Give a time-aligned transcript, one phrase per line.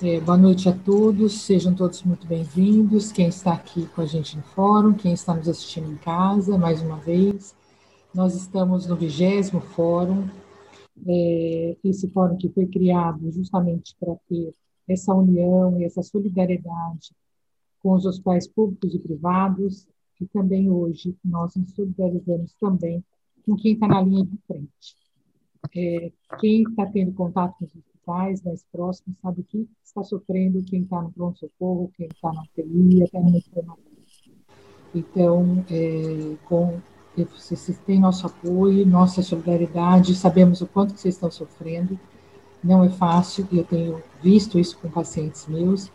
[0.00, 3.10] É, boa noite a todos, sejam todos muito bem-vindos.
[3.10, 6.80] Quem está aqui com a gente no fórum, quem está nos assistindo em casa, mais
[6.80, 7.52] uma vez.
[8.14, 10.28] Nós estamos no vigésimo fórum,
[11.04, 14.54] é, esse fórum que foi criado justamente para ter
[14.86, 17.10] essa união e essa solidariedade
[17.82, 19.84] com os hospitais públicos e privados,
[20.20, 23.04] e também hoje nós nos solidarizamos também
[23.44, 24.96] com quem está na linha de frente.
[25.74, 27.74] É, quem está tendo contato com os
[28.08, 28.40] mais
[28.72, 33.20] próximos sabe o que está sofrendo quem está no pronto-socorro, quem está na UTI, até
[33.20, 33.84] no enfermaria.
[34.94, 36.80] Então, é, com,
[37.16, 42.00] vocês têm nosso apoio, nossa solidariedade, sabemos o quanto vocês estão sofrendo,
[42.64, 45.90] não é fácil, eu tenho visto isso com pacientes meus,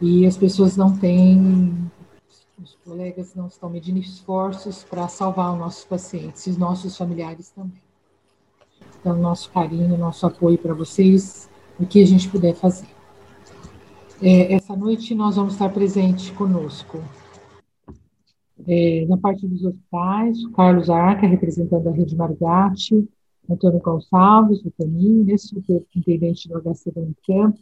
[0.00, 1.90] e as pessoas não têm,
[2.58, 7.50] os colegas não estão medindo esforços para salvar os nossos pacientes, e os nossos familiares
[7.50, 7.91] também.
[9.02, 12.86] Então, nosso carinho, nosso apoio para vocês, o que a gente puder fazer.
[14.22, 17.02] É, essa noite nós vamos estar presentes conosco.
[18.68, 23.08] É, na parte dos hospitais, Carlos Arca, representando a Rede Margatti,
[23.50, 27.58] Antônio Gonçalves, o Toninho, né, superintendente do HC da Unicamp,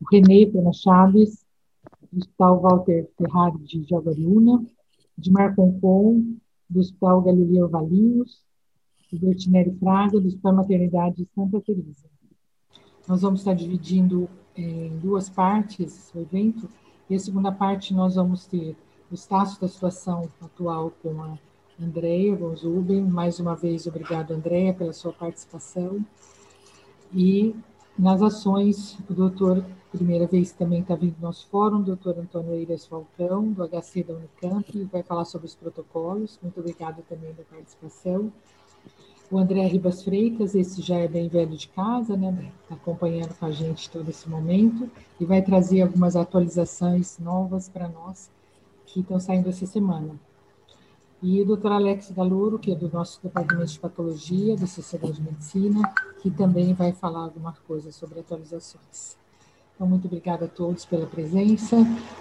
[0.00, 1.44] o Renê Pena Chaves,
[2.10, 4.64] do Hospital Walter Ferrari de Jaguariúna,
[5.18, 6.36] de Marconcon,
[6.70, 8.43] do Hospital Galileu Valinhos, do
[9.18, 12.06] Bertinelli Fraga, do Hospital Maternidade de Santa Teresa.
[13.06, 16.68] Nós vamos estar dividindo em duas partes o evento,
[17.08, 18.76] e a segunda parte nós vamos ter
[19.10, 21.38] o status da situação atual com a
[21.80, 23.02] Andréia Gonzuben.
[23.02, 26.04] Mais uma vez, obrigado, Andréia, pela sua participação.
[27.12, 27.54] E
[27.98, 32.54] nas ações, o doutor, primeira vez também está vindo no nosso fórum, o doutor Antônio
[32.54, 36.38] Eiras Falcão, do HC da Unicamp, vai falar sobre os protocolos.
[36.42, 38.32] Muito obrigado também da participação.
[39.34, 42.52] O André Ribas Freitas, esse já é bem velho de casa, né?
[42.62, 47.88] Está acompanhando com a gente todo esse momento e vai trazer algumas atualizações novas para
[47.88, 48.30] nós
[48.86, 50.14] que estão saindo essa semana.
[51.20, 55.22] E o doutor Alex Galouro, que é do nosso departamento de patologia, da Sociedade de
[55.22, 55.82] Medicina,
[56.22, 59.16] que também vai falar alguma coisa sobre atualizações.
[59.74, 61.78] Então, muito obrigada a todos pela presença.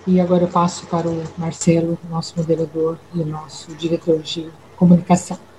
[0.08, 5.53] E agora eu passo para o Marcelo, nosso moderador e nosso diretor de comunicação.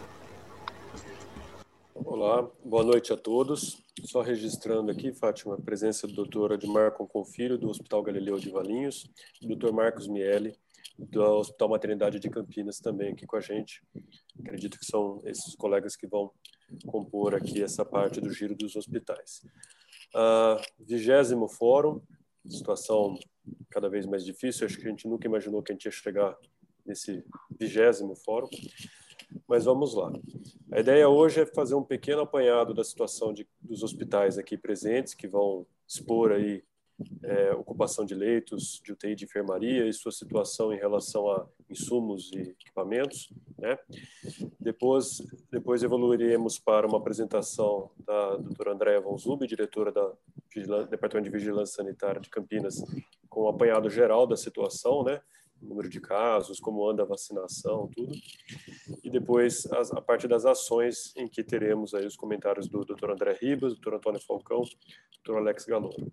[2.16, 3.82] Olá, boa noite a todos.
[4.04, 9.10] Só registrando aqui, Fátima, a presença do doutor Admar Confilho, do Hospital Galileu de Valinhos,
[9.42, 10.56] do doutor Marcos Miele,
[10.96, 13.82] do Hospital Maternidade de Campinas também aqui com a gente.
[14.38, 16.30] Acredito que são esses colegas que vão
[16.86, 19.44] compor aqui essa parte do giro dos hospitais.
[20.14, 22.00] Uh, vigésimo fórum,
[22.48, 23.18] situação
[23.70, 24.66] cada vez mais difícil.
[24.66, 26.38] Acho que a gente nunca imaginou que a gente ia chegar
[26.86, 27.24] nesse
[27.58, 28.48] vigésimo fórum,
[29.46, 30.12] mas vamos lá.
[30.72, 35.14] A ideia hoje é fazer um pequeno apanhado da situação de, dos hospitais aqui presentes,
[35.14, 36.62] que vão expor aí
[37.22, 42.30] é, ocupação de leitos de UTI de enfermaria e sua situação em relação a insumos
[42.32, 43.32] e equipamentos.
[43.58, 43.78] Né?
[44.60, 50.16] Depois, depois evoluiremos para uma apresentação da doutora Andréa Von Zub, diretora do
[50.88, 52.76] Departamento de Vigilância Sanitária de Campinas,
[53.28, 55.20] com um apanhado geral da situação, né?
[55.64, 58.12] Número de casos, como anda a vacinação, tudo.
[59.02, 63.10] E depois as, a parte das ações, em que teremos aí os comentários do Dr.
[63.10, 63.94] André Ribas, Dr.
[63.94, 64.62] Antônio Falcão,
[65.24, 65.36] Dr.
[65.36, 66.12] Alex Galoro.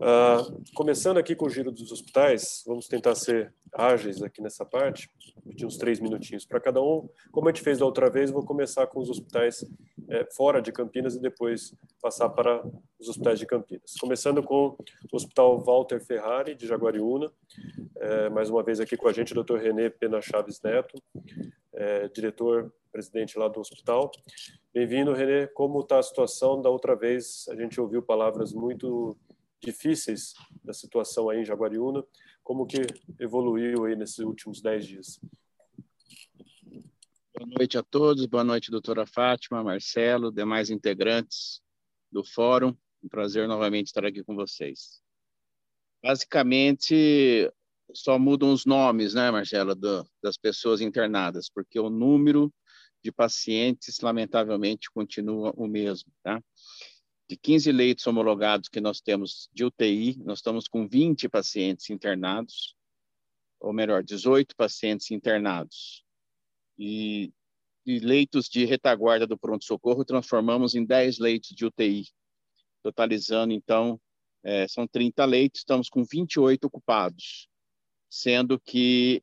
[0.00, 5.10] Uh, começando aqui com o giro dos hospitais, vamos tentar ser ágeis aqui nessa parte,
[5.44, 7.08] pedir uns três minutinhos para cada um.
[7.30, 9.64] Como a gente fez da outra vez, vou começar com os hospitais
[10.08, 12.64] é, fora de Campinas e depois passar para
[12.98, 13.94] os hospitais de Campinas.
[14.00, 14.76] Começando com
[15.12, 17.30] o Hospital Walter Ferrari, de Jaguariúna.
[17.96, 19.56] É, mais uma vez aqui com a gente o Dr.
[19.56, 21.02] René Pena Chaves Neto,
[21.72, 24.10] é, diretor, presidente lá do hospital.
[24.74, 25.46] Bem-vindo, René.
[25.46, 26.60] Como está a situação?
[26.60, 29.16] Da outra vez a gente ouviu palavras muito
[29.58, 32.04] difíceis da situação aí em Jaguariúna.
[32.44, 32.82] Como que
[33.18, 35.18] evoluiu aí nesses últimos dez dias?
[37.34, 41.62] Boa noite a todos, boa noite, doutora Fátima, Marcelo, demais integrantes
[42.12, 42.76] do fórum.
[43.02, 45.00] Um prazer novamente estar aqui com vocês.
[46.02, 47.50] Basicamente,
[47.94, 52.52] só mudam os nomes, né, Marcelo, do, das pessoas internadas, porque o número
[53.02, 56.42] de pacientes, lamentavelmente, continua o mesmo, tá?
[57.28, 62.76] De 15 leitos homologados que nós temos de UTI, nós estamos com 20 pacientes internados,
[63.60, 66.04] ou melhor, 18 pacientes internados
[66.78, 67.32] e,
[67.84, 72.04] e leitos de retaguarda do pronto-socorro transformamos em 10 leitos de UTI,
[72.82, 74.00] totalizando, então,
[74.44, 77.48] é, são 30 leitos, estamos com 28 ocupados,
[78.16, 79.22] sendo que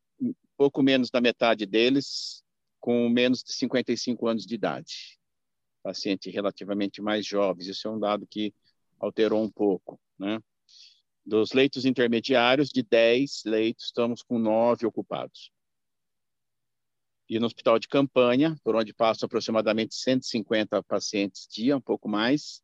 [0.55, 2.43] pouco menos da metade deles
[2.79, 5.19] com menos de 55 anos de idade.
[5.81, 8.53] Pacientes relativamente mais jovens, isso é um dado que
[8.99, 10.39] alterou um pouco, né?
[11.25, 15.51] Dos leitos intermediários, de 10 leitos, estamos com 9 ocupados.
[17.29, 22.61] E no hospital de campanha, por onde passam aproximadamente 150 pacientes dia, um pouco mais,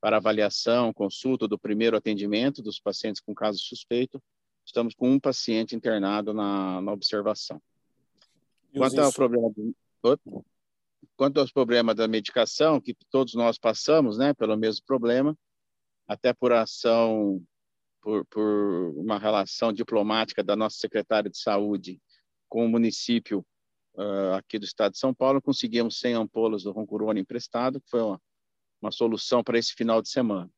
[0.00, 4.22] para avaliação, consulta do primeiro atendimento dos pacientes com caso suspeito,
[4.66, 7.62] estamos com um paciente internado na, na observação.
[8.76, 9.74] Quanto ao problema de,
[11.16, 15.38] quanto aos problemas da medicação, que todos nós passamos, né, pelo mesmo problema,
[16.06, 17.42] até por ação,
[18.02, 22.00] por, por uma relação diplomática da nossa secretária de saúde
[22.48, 23.44] com o município
[23.94, 28.02] uh, aqui do estado de São Paulo, conseguimos 100 ampolas do Roncurone emprestado, que foi
[28.02, 28.20] uma,
[28.80, 30.50] uma solução para esse final de semana.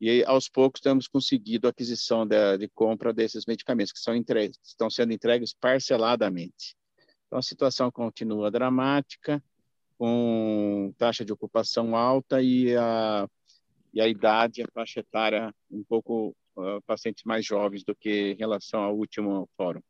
[0.00, 4.88] E aos poucos temos conseguido a aquisição de compra desses medicamentos que são entregues, estão
[4.88, 6.76] sendo entregues parceladamente.
[7.26, 9.42] Então a situação continua dramática,
[9.98, 13.28] com taxa de ocupação alta e a,
[13.92, 18.36] e a idade, a faixa etária um pouco uh, pacientes mais jovens do que em
[18.36, 19.82] relação ao último fórum.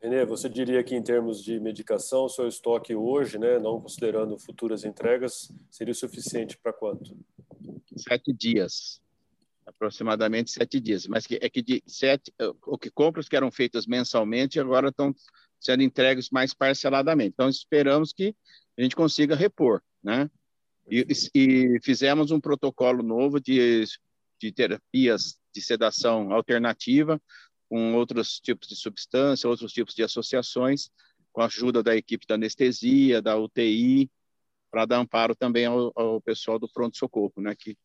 [0.00, 4.84] Renê, você diria que em termos de medicação, seu estoque hoje, né, não considerando futuras
[4.84, 7.16] entregas, seria suficiente para quanto?
[7.96, 9.00] Sete dias,
[9.66, 11.06] aproximadamente sete dias.
[11.08, 12.32] Mas que, é que de sete,
[12.64, 15.12] o que compras que eram feitas mensalmente agora estão
[15.60, 17.32] sendo entregues mais parceladamente.
[17.34, 18.34] Então esperamos que
[18.78, 20.30] a gente consiga repor, né?
[20.90, 23.84] E, e fizemos um protocolo novo de,
[24.40, 27.20] de terapias de sedação alternativa,
[27.68, 30.90] com outros tipos de substância, outros tipos de associações,
[31.32, 34.10] com a ajuda da equipe da anestesia, da UTI,
[34.70, 37.76] para dar amparo também ao, ao pessoal do pronto-socorro, né, que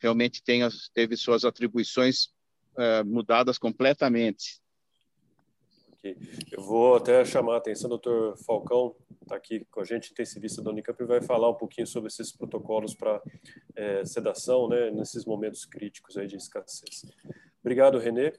[0.00, 0.62] realmente tem,
[0.94, 2.26] teve suas atribuições
[2.76, 4.61] uh, mudadas completamente
[6.02, 6.16] aqui.
[6.50, 10.70] Eu vou até chamar a atenção, doutor Falcão está aqui com a gente, intensivista da
[10.70, 13.22] Unicamp, e vai falar um pouquinho sobre esses protocolos para
[13.76, 17.04] é, sedação, né, nesses momentos críticos aí de escassez.
[17.60, 18.32] Obrigado, Renê.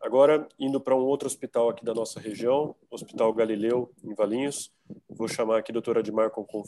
[0.00, 4.72] Agora, indo para um outro hospital aqui da nossa região, Hospital Galileu, em Valinhos.
[5.08, 6.62] Vou chamar aqui a doutora Admar Concon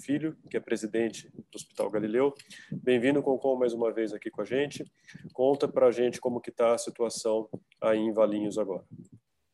[0.51, 2.35] que é presidente do Hospital Galileu.
[2.73, 4.85] Bem-vindo, Concon, mais uma vez aqui com a gente.
[5.33, 7.49] Conta para a gente como que está a situação
[7.81, 8.85] aí em Valinhos agora.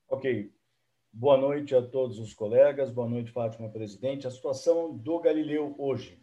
[0.08, 0.57] Ok.
[1.20, 4.24] Boa noite a todos os colegas, boa noite, Fátima, presidente.
[4.24, 6.16] A situação do Galileu hoje.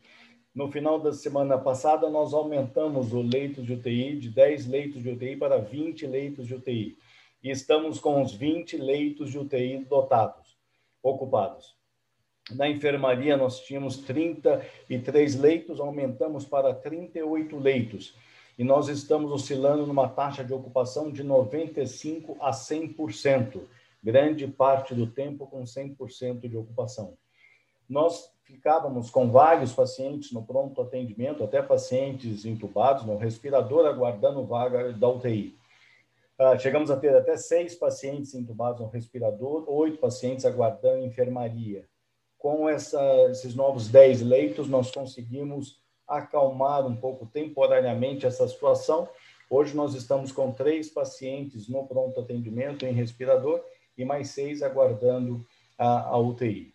[0.56, 5.10] No final da semana passada, nós aumentamos o leito de UTI de 10 leitos de
[5.10, 6.98] UTI para 20 leitos de UTI.
[7.44, 10.58] E estamos com os 20 leitos de UTI dotados,
[11.04, 11.76] ocupados.
[12.52, 18.16] Na enfermaria, nós tínhamos 33 leitos, aumentamos para 38 leitos.
[18.58, 23.62] E nós estamos oscilando numa taxa de ocupação de 95% a 100%
[24.06, 27.18] grande parte do tempo com 100% de ocupação.
[27.90, 34.94] Nós ficávamos com vários pacientes no pronto atendimento, até pacientes entubados no respirador, aguardando vaga
[34.94, 35.58] da UTI.
[36.40, 41.88] Uh, chegamos a ter até seis pacientes entubados no respirador, oito pacientes aguardando enfermaria.
[42.38, 43.02] Com essa,
[43.32, 49.10] esses novos dez leitos, nós conseguimos acalmar um pouco temporariamente essa situação.
[49.50, 53.64] Hoje nós estamos com três pacientes no pronto atendimento em respirador
[53.98, 55.46] e mais seis aguardando
[55.78, 56.74] a, a UTI.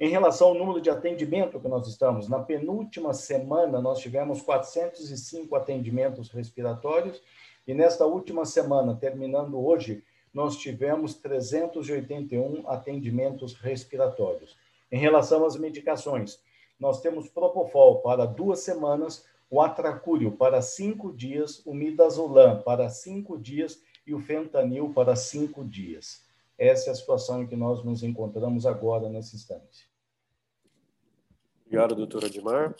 [0.00, 5.56] Em relação ao número de atendimento que nós estamos, na penúltima semana nós tivemos 405
[5.56, 7.20] atendimentos respiratórios
[7.66, 14.56] e nesta última semana, terminando hoje, nós tivemos 381 atendimentos respiratórios.
[14.90, 16.40] Em relação às medicações,
[16.80, 23.36] nós temos Propofol para duas semanas, o Atracúrio para cinco dias, o Midazolam para cinco
[23.36, 26.22] dias e o Fentanil para cinco dias.
[26.58, 29.88] Essa é a situação em que nós nos encontramos agora, nesse instante.
[31.64, 32.74] Obrigado, doutora Admar.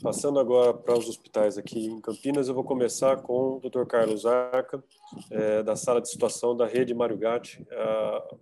[0.00, 4.24] Passando agora para os hospitais aqui em Campinas, eu vou começar com o doutor Carlos
[4.26, 4.84] Arca,
[5.30, 8.36] é, da sala de situação da rede Mário Gatti, a,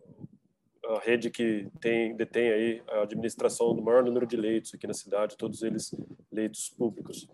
[0.87, 4.95] a, rede que tem, detém aí a administração do maior número de leitos aqui na
[4.95, 5.95] cidade, todos eles
[6.31, 7.27] leitos públicos.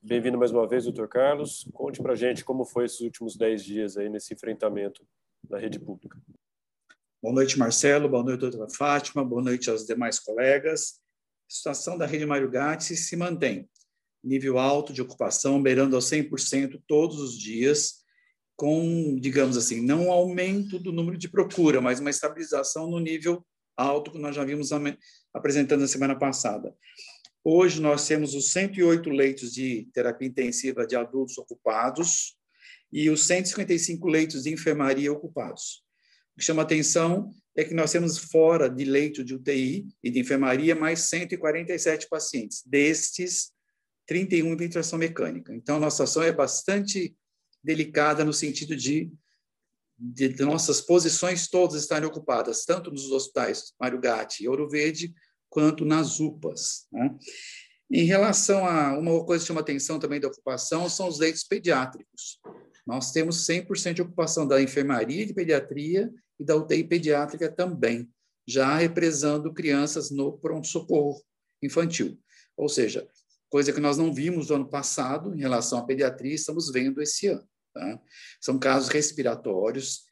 [0.00, 1.68] Bem-vindo mais uma vez, doutor Carlos.
[1.74, 5.04] Conte para a gente como foi esses últimos 10 dias aí nesse enfrentamento
[5.42, 6.16] da rede pública.
[7.24, 8.06] Boa noite, Marcelo.
[8.06, 9.24] Boa noite, doutora Fátima.
[9.24, 11.00] Boa noite aos demais colegas.
[11.50, 13.66] A situação da rede Mário Gatti se mantém.
[14.22, 18.04] Nível alto de ocupação, beirando aos 100% todos os dias,
[18.54, 23.42] com, digamos assim, não um aumento do número de procura, mas uma estabilização no nível
[23.74, 24.68] alto que nós já vimos
[25.32, 26.76] apresentando na semana passada.
[27.42, 32.36] Hoje nós temos os 108 leitos de terapia intensiva de adultos ocupados
[32.92, 35.83] e os 155 leitos de enfermaria ocupados.
[36.34, 40.18] O que chama atenção é que nós temos fora de leito de UTI e de
[40.18, 43.52] enfermaria mais 147 pacientes, destes
[44.06, 45.54] 31 em ventilação mecânica.
[45.54, 47.16] Então, nossa ação é bastante
[47.62, 49.10] delicada no sentido de,
[49.96, 55.14] de, de nossas posições todas estarem ocupadas, tanto nos hospitais Mário Gatti e Ouro Verde,
[55.48, 56.86] quanto nas UPAs.
[56.92, 57.16] Né?
[57.90, 62.40] Em relação a uma coisa que chama atenção também da ocupação são os leitos pediátricos.
[62.84, 68.08] Nós temos 100% de ocupação da enfermaria de pediatria e da UTI pediátrica também,
[68.46, 71.22] já represando crianças no pronto-socorro
[71.62, 72.18] infantil.
[72.56, 73.08] Ou seja,
[73.48, 77.28] coisa que nós não vimos no ano passado em relação à pediatria, estamos vendo esse
[77.28, 77.48] ano.
[77.72, 78.00] Tá?
[78.40, 80.04] São casos respiratórios,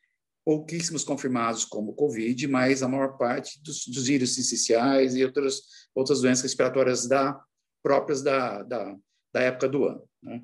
[0.44, 5.60] pouquíssimos confirmados como Covid, mas a maior parte dos, dos vírus sinciciais e outras,
[5.94, 7.40] outras doenças respiratórias da,
[7.82, 8.96] próprias da, da,
[9.32, 10.08] da época do ano.
[10.22, 10.42] Né?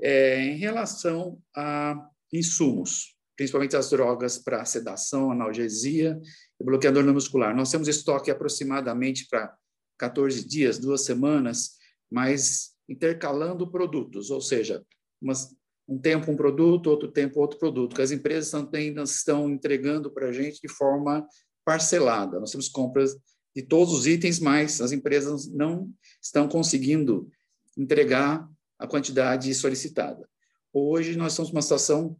[0.00, 6.20] É, em relação a insumos, principalmente as drogas para sedação, analgesia
[6.60, 9.56] e bloqueador muscular, nós temos estoque aproximadamente para
[9.98, 11.78] 14 dias, duas semanas,
[12.12, 14.84] mas intercalando produtos, ou seja,
[15.22, 15.56] umas,
[15.88, 20.28] um tempo um produto, outro tempo outro produto, que as empresas também estão entregando para
[20.28, 21.26] a gente de forma
[21.64, 22.38] parcelada.
[22.38, 23.16] Nós temos compras
[23.56, 25.90] de todos os itens, mas as empresas não
[26.22, 27.26] estão conseguindo
[27.74, 28.46] entregar
[28.78, 30.28] a quantidade solicitada.
[30.74, 32.14] Hoje nós estamos numa situação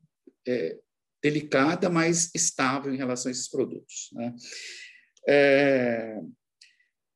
[0.48, 0.78] é,
[1.22, 4.10] delicada, mas estável em relação a esses produtos.
[4.12, 4.34] Né?
[5.28, 6.20] É,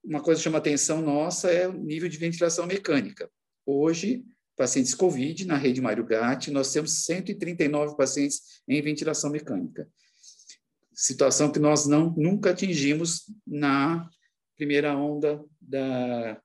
[0.05, 3.31] uma coisa que chama atenção nossa é o nível de ventilação mecânica.
[3.65, 4.25] Hoje,
[4.57, 9.89] pacientes COVID na rede Mário Gatti, nós temos 139 pacientes em ventilação mecânica.
[10.93, 14.09] Situação que nós não nunca atingimos na
[14.57, 16.41] primeira onda da,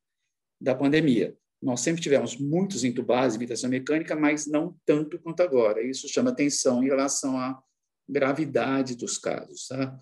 [0.60, 1.38] da pandemia.
[1.62, 5.84] Nós sempre tivemos muitos entubados ventilação mecânica, mas não tanto quanto agora.
[5.84, 7.62] Isso chama atenção em relação à
[8.08, 9.68] gravidade dos casos.
[9.68, 9.98] Tá?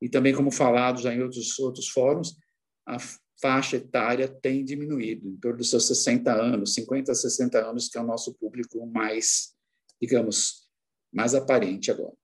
[0.00, 2.36] E também, como falado já em outros, outros fóruns,
[2.86, 2.96] a
[3.40, 7.98] faixa etária tem diminuído, em torno dos seus 60 anos, 50 a 60 anos, que
[7.98, 9.54] é o nosso público mais,
[10.00, 10.68] digamos,
[11.12, 12.14] mais aparente agora.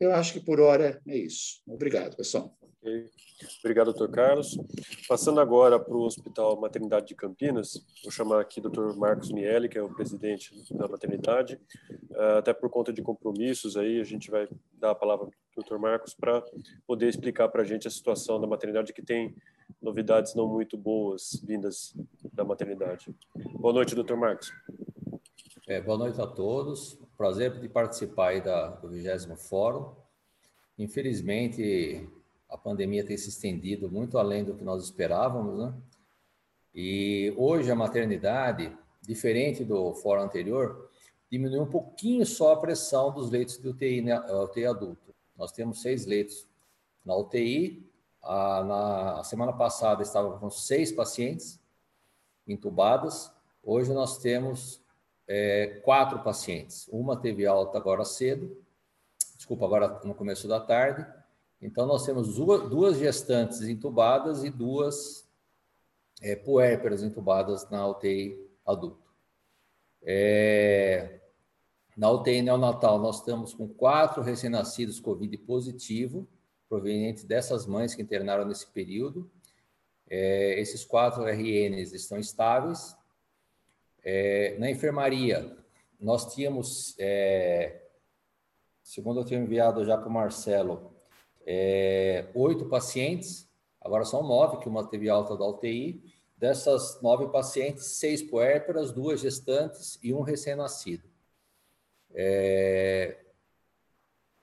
[0.00, 1.60] Eu acho que por hora é isso.
[1.66, 2.56] Obrigado, pessoal.
[2.82, 3.10] Okay.
[3.58, 4.58] Obrigado, doutor Carlos.
[5.06, 9.68] Passando agora para o Hospital Maternidade de Campinas, vou chamar aqui o doutor Marcos Miele,
[9.68, 11.60] que é o presidente da maternidade.
[12.10, 15.54] Uh, até por conta de compromissos aí, a gente vai dar a palavra para o
[15.56, 16.42] doutor Marcos para
[16.86, 19.36] poder explicar para a gente a situação da maternidade, que tem
[19.80, 21.94] novidades não muito boas vindas
[22.32, 23.14] da maternidade.
[23.58, 24.50] Boa noite, doutor Marcos.
[25.68, 26.98] É, boa noite a todos.
[27.14, 29.94] Prazer de participar aí da, do 20 Fórum.
[30.78, 32.08] Infelizmente,
[32.50, 35.74] a pandemia tem se estendido muito além do que nós esperávamos, né?
[36.74, 40.90] E hoje a maternidade, diferente do fórum anterior,
[41.30, 45.14] diminuiu um pouquinho só a pressão dos leitos de UTI, né, UTI adulto.
[45.36, 46.46] Nós temos seis leitos
[47.04, 47.90] na UTI
[48.22, 51.58] a, na semana passada estava com seis pacientes
[52.46, 53.32] entubadas.
[53.62, 54.82] Hoje nós temos
[55.26, 56.88] é, quatro pacientes.
[56.88, 58.56] Uma teve alta agora cedo,
[59.36, 61.06] desculpa, agora no começo da tarde.
[61.60, 65.28] Então nós temos duas, gestantes entubadas e duas
[66.20, 69.10] é, puérperas entubadas na UTI adulto.
[70.02, 71.20] É,
[71.96, 76.26] na UTI neonatal nós estamos com quatro recém-nascidos COVID positivo
[76.70, 79.28] provenientes dessas mães que internaram nesse período.
[80.08, 82.96] É, esses quatro RNs estão estáveis.
[84.02, 85.56] É, na enfermaria,
[86.00, 87.82] nós tínhamos, é,
[88.82, 90.94] segundo eu tenho enviado já para o Marcelo,
[91.46, 93.48] é, oito pacientes,
[93.80, 96.02] agora são nove, que uma teve alta da UTI.
[96.36, 101.08] Dessas nove pacientes, seis puérperas, duas gestantes e um recém-nascido.
[102.14, 103.18] É,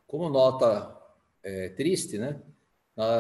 [0.06, 0.96] como nota
[1.44, 2.42] é, triste, né?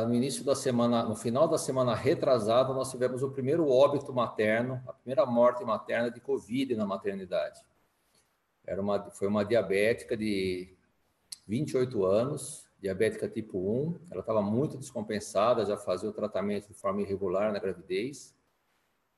[0.07, 4.81] No início da semana, no final da semana retrasada, nós tivemos o primeiro óbito materno,
[4.87, 7.61] a primeira morte materna de Covid na maternidade.
[8.65, 10.75] Era uma, foi uma diabética de
[11.47, 13.99] 28 anos, diabética tipo 1.
[14.11, 18.35] Ela estava muito descompensada, já fazia o tratamento de forma irregular na gravidez.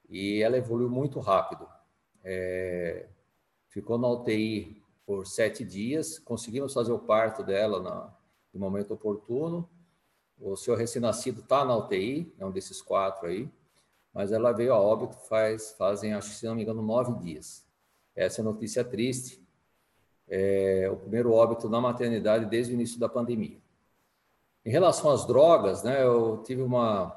[0.09, 1.67] E ela evoluiu muito rápido.
[2.23, 3.07] É,
[3.67, 6.19] ficou na UTI por sete dias.
[6.19, 8.15] Conseguimos fazer o parto dela na,
[8.53, 9.69] no momento oportuno.
[10.39, 13.49] O seu recém-nascido está na UTI, é um desses quatro aí,
[14.13, 17.67] mas ela veio a óbito faz, fazem, acho que se não me engano, nove dias.
[18.15, 19.45] Essa é notícia triste.
[20.29, 23.57] É, o primeiro óbito na maternidade desde o início da pandemia.
[24.63, 27.15] Em relação às drogas, né, eu tive uma,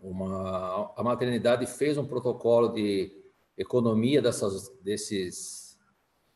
[0.00, 0.92] uma.
[0.96, 3.10] A maternidade fez um protocolo de
[3.56, 5.78] economia dessas, desses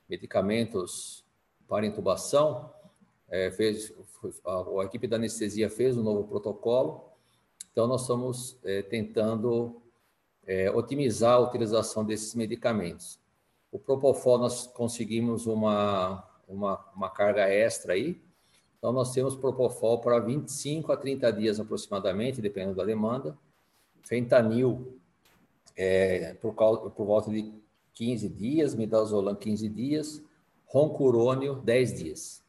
[0.09, 1.25] medicamentos
[1.69, 2.71] para intubação
[3.33, 3.93] é, fez,
[4.45, 7.11] a, a, equipe da anestesia fez um novo protocolo,
[7.73, 9.81] então nós estamos é, tentando
[10.47, 13.19] é, otimizar a utilização desses medicamentos.
[13.73, 18.21] O Propofol nós conseguimos uma, uma, uma carga extra aí.
[18.79, 23.37] Então, nós temos Propofol para 25 a 30 dias aproximadamente, dependendo da demanda.
[24.03, 24.99] Fentanil
[25.75, 27.51] é, por, por volta de
[27.95, 30.23] 15 dias, Midazolam 15 dias,
[30.67, 32.43] Roncurônio 10 dias.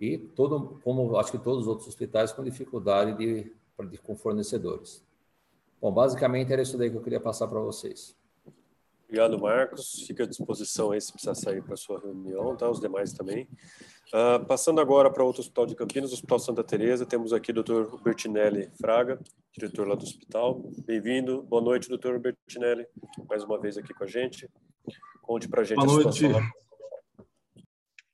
[0.00, 3.52] E todo, como acho que todos os outros hospitais com dificuldade de,
[3.90, 5.04] de com fornecedores.
[5.80, 8.16] Bom, basicamente era isso daí que eu queria passar para vocês.
[9.14, 10.02] Obrigado, Marcos.
[10.08, 12.68] Fica à disposição aí se precisar sair para a sua reunião, tá?
[12.68, 13.48] Os demais também.
[14.12, 17.62] Uh, passando agora para outro hospital de Campinas, o Hospital Santa Teresa, temos aqui o
[17.62, 18.02] Dr.
[18.02, 19.20] Bertinelli Fraga,
[19.56, 20.68] diretor lá do hospital.
[20.84, 21.44] Bem-vindo.
[21.44, 22.18] Boa noite, Dr.
[22.18, 22.88] Bertinelli,
[23.28, 24.50] mais uma vez aqui com a gente.
[25.22, 26.26] Conte para a gente Boa a noite.
[26.26, 26.50] lá.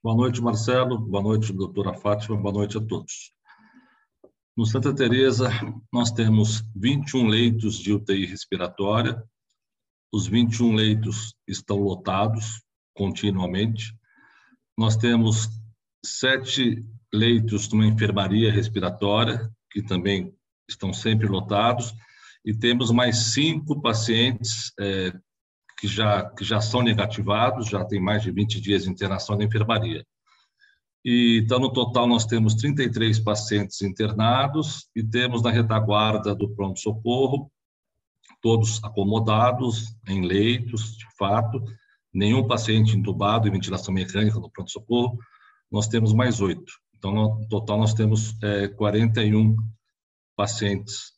[0.03, 0.99] Boa noite, Marcelo.
[0.99, 2.37] Boa noite, doutora Fátima.
[2.37, 3.33] Boa noite a todos.
[4.55, 5.49] No Santa Teresa,
[5.91, 9.25] nós temos 21 leitos de UTI respiratória,
[10.13, 12.63] os 21 leitos estão lotados
[12.95, 13.95] continuamente.
[14.77, 15.49] Nós temos
[16.05, 20.35] sete leitos numa enfermaria respiratória, que também
[20.69, 21.95] estão sempre lotados,
[22.45, 25.13] e temos mais cinco pacientes é,
[25.79, 29.45] que, já, que já são negativados, já tem mais de 20 dias de internação na
[29.45, 30.05] enfermaria.
[31.05, 37.51] E, então, no total, nós temos 33 pacientes internados e temos na retaguarda do pronto-socorro
[38.41, 41.63] todos acomodados em leitos, de fato,
[42.13, 45.19] nenhum paciente entubado em ventilação mecânica no pronto-socorro,
[45.71, 46.73] nós temos mais oito.
[46.97, 49.57] Então, no total, nós temos é, 41
[50.37, 51.13] pacientes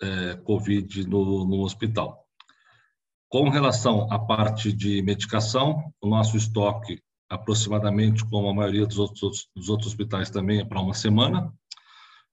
[0.00, 2.24] é, COVID no, no hospital.
[3.28, 9.48] Com relação à parte de medicação, o nosso estoque, aproximadamente como a maioria dos outros,
[9.54, 11.52] dos outros hospitais também, é para uma semana.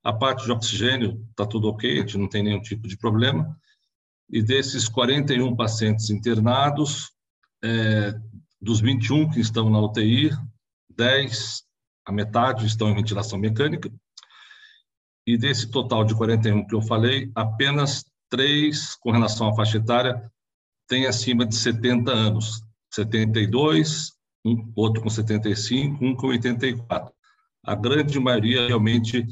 [0.04, 3.58] A parte de oxigênio está tudo ok, a gente não tem nenhum tipo de problema
[4.30, 7.12] e desses 41 pacientes internados,
[7.64, 8.14] é,
[8.62, 10.32] dos 21 que estão na UTI,
[10.90, 11.64] 10,
[12.06, 13.92] a metade estão em ventilação mecânica,
[15.28, 20.32] e desse total de 41 que eu falei, apenas três, com relação à faixa etária,
[20.88, 22.62] têm acima de 70 anos,
[22.94, 24.12] 72,
[24.46, 27.12] um, outro com 75, um com 84.
[27.66, 29.26] A grande maioria realmente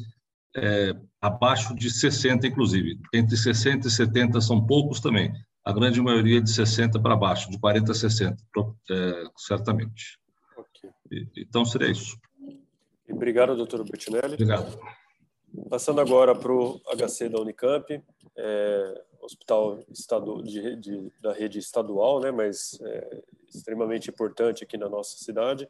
[0.55, 2.99] é, abaixo de 60, inclusive.
[3.13, 5.31] Entre 60 e 70 são poucos também.
[5.63, 8.37] A grande maioria de 60 para baixo, de 40 a 60,
[8.91, 10.19] é, certamente.
[10.57, 11.25] Okay.
[11.37, 12.17] Então, seria isso.
[13.09, 14.33] Obrigado, doutor Bertinelli.
[14.33, 14.77] Obrigado.
[15.69, 18.03] Passando agora para o HC da Unicamp,
[18.37, 24.89] é, hospital estadu, de, de, da rede estadual, né, mas é, extremamente importante aqui na
[24.89, 25.67] nossa cidade.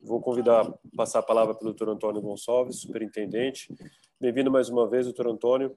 [0.00, 3.74] Vou convidar, passar a palavra para o doutor Antônio Gonçalves, superintendente.
[4.20, 5.76] Bem-vindo mais uma vez, doutor Antônio.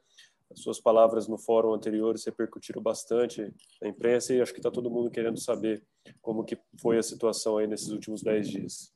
[0.51, 4.89] As suas palavras no fórum anterior repercutiram bastante na imprensa e acho que está todo
[4.89, 5.83] mundo querendo saber
[6.21, 8.91] como que foi a situação aí nesses últimos dez dias.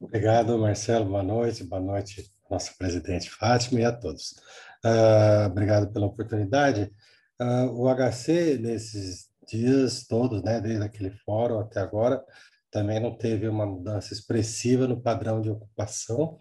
[0.00, 1.06] Obrigado, Marcelo.
[1.06, 1.64] Boa noite.
[1.64, 4.36] Boa noite, nossa presidente Fátima e a todos.
[4.84, 6.92] Uh, obrigado pela oportunidade.
[7.40, 12.24] Uh, o HC, nesses dias todos, né, desde aquele fórum até agora,
[12.70, 16.38] também não teve uma mudança expressiva no padrão de ocupação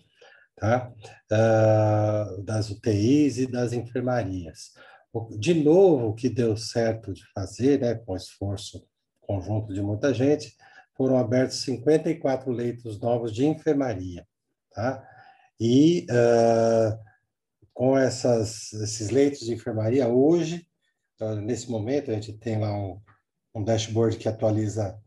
[0.55, 0.91] tá?
[1.31, 4.73] Uh, das UTIs e das enfermarias.
[5.37, 8.85] De novo, o que deu certo de fazer, né, com esforço
[9.21, 10.55] conjunto de muita gente,
[10.93, 14.25] foram abertos 54 leitos novos de enfermaria,
[14.73, 15.05] tá?
[15.59, 16.97] E uh,
[17.73, 20.67] com essas, esses leitos de enfermaria, hoje,
[21.21, 22.99] uh, nesse momento, a gente tem lá um,
[23.53, 24.99] um dashboard que atualiza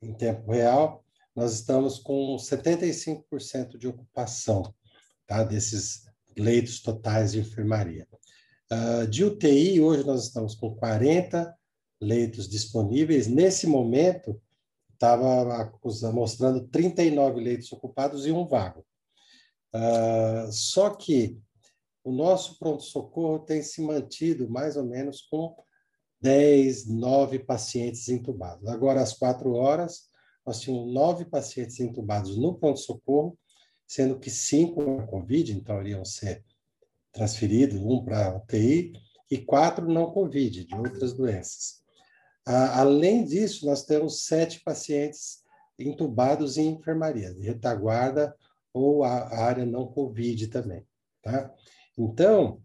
[0.00, 4.74] em tempo real, nós estamos com 75% de ocupação
[5.26, 5.42] tá?
[5.42, 6.04] desses
[6.36, 8.06] leitos totais de enfermaria.
[8.70, 11.54] Uh, de UTI, hoje nós estamos com 40
[12.00, 13.26] leitos disponíveis.
[13.26, 14.40] Nesse momento,
[14.92, 15.72] estava
[16.12, 18.84] mostrando 39 leitos ocupados e um vago.
[19.74, 21.40] Uh, só que
[22.04, 25.54] o nosso pronto-socorro tem se mantido mais ou menos com
[26.20, 28.68] 10, 9 pacientes entubados.
[28.68, 30.10] Agora, às quatro horas,
[30.44, 33.38] nós tínhamos nove pacientes entubados no pronto-socorro
[33.92, 36.42] sendo que cinco com Covid, então iriam ser
[37.12, 38.94] transferidos, um para UTI,
[39.30, 41.82] e quatro não Covid, de outras doenças.
[42.46, 45.42] além disso, nós temos sete pacientes
[45.78, 48.34] entubados em enfermaria, de retaguarda
[48.72, 50.86] ou a área não Covid também.
[51.22, 51.52] Tá?
[51.96, 52.60] Então,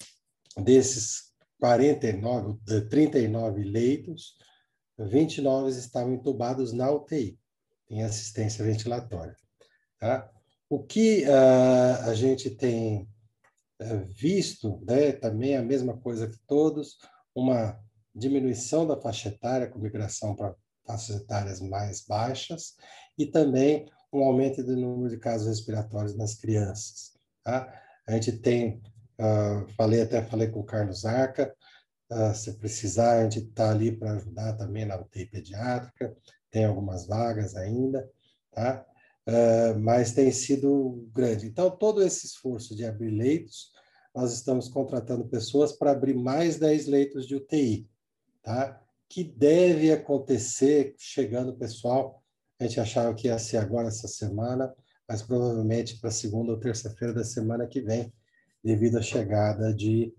[0.58, 2.60] desses 49,
[2.90, 4.38] 39 leitos,
[4.98, 7.40] 29 estavam entubados na UTI,
[7.90, 9.36] em assistência ventilatória.
[10.00, 10.30] Tá?
[10.70, 13.08] O que uh, a gente tem
[13.82, 16.98] uh, visto, né, também a mesma coisa que todos,
[17.34, 17.80] uma
[18.14, 22.76] diminuição da faixa etária com migração para faixas etárias mais baixas,
[23.18, 27.14] e também um aumento do número de casos respiratórios nas crianças.
[27.44, 27.72] Tá?
[28.08, 28.82] A gente tem,
[29.20, 31.54] uh, falei até falei com o Carlos Arca,
[32.12, 36.16] uh, se precisar, a gente está ali para ajudar também na UTI pediátrica,
[36.50, 38.10] tem algumas vagas ainda,
[38.52, 38.86] tá?
[39.28, 41.48] Uh, mas tem sido grande.
[41.48, 43.72] Então, todo esse esforço de abrir leitos,
[44.16, 47.88] nós estamos contratando pessoas para abrir mais 10 leitos de UTI,
[48.42, 48.82] tá?
[49.10, 52.22] que deve acontecer chegando o pessoal.
[52.60, 54.74] A gente achava que ia ser agora essa semana,
[55.08, 58.12] mas provavelmente para segunda ou terça-feira da semana que vem,
[58.64, 60.14] devido à chegada de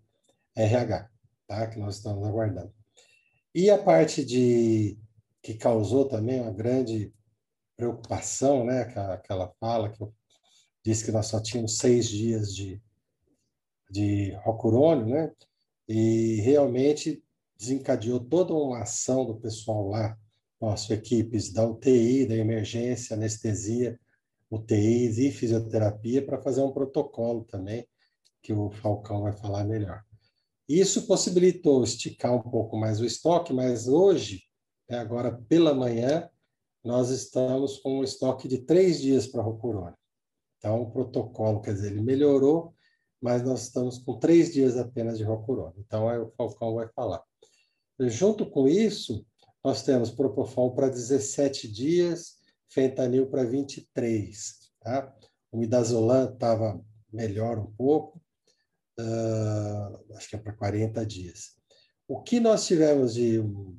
[0.57, 1.09] RH,
[1.46, 1.66] tá?
[1.66, 2.72] Que nós estamos aguardando.
[3.55, 4.98] E a parte de
[5.42, 7.12] que causou também uma grande
[7.77, 8.83] preocupação, né?
[8.83, 10.12] Aquela, aquela fala que eu
[10.85, 12.81] disse que nós só tínhamos seis dias de
[13.90, 15.33] de Rocurônio, né?
[15.88, 17.22] E realmente
[17.57, 20.16] desencadeou toda uma ação do pessoal lá,
[20.61, 23.98] nossas equipes da UTI, da emergência, anestesia,
[24.51, 27.87] UTIs e fisioterapia, para fazer um protocolo também,
[28.48, 30.02] que o Falcão vai falar melhor.
[30.66, 34.42] Isso possibilitou esticar um pouco mais o estoque, mas hoje,
[34.88, 36.26] né, agora pela manhã,
[36.82, 39.98] nós estamos com um estoque de três dias para Rocurônio.
[40.56, 42.74] Então, o protocolo, quer dizer, ele melhorou,
[43.20, 45.84] mas nós estamos com três dias apenas de Rocurônio.
[45.87, 47.22] Então, aí o Falcão vai falar.
[48.00, 49.26] Junto com isso,
[49.62, 52.38] nós temos Propofol para 17 dias,
[52.70, 54.72] fentanil para 23.
[54.80, 55.14] Tá?
[55.52, 56.82] O midazolam estava
[57.12, 58.18] melhor um pouco,
[59.00, 61.56] uh, acho que é para 40 dias.
[62.06, 63.78] O que nós tivemos de um,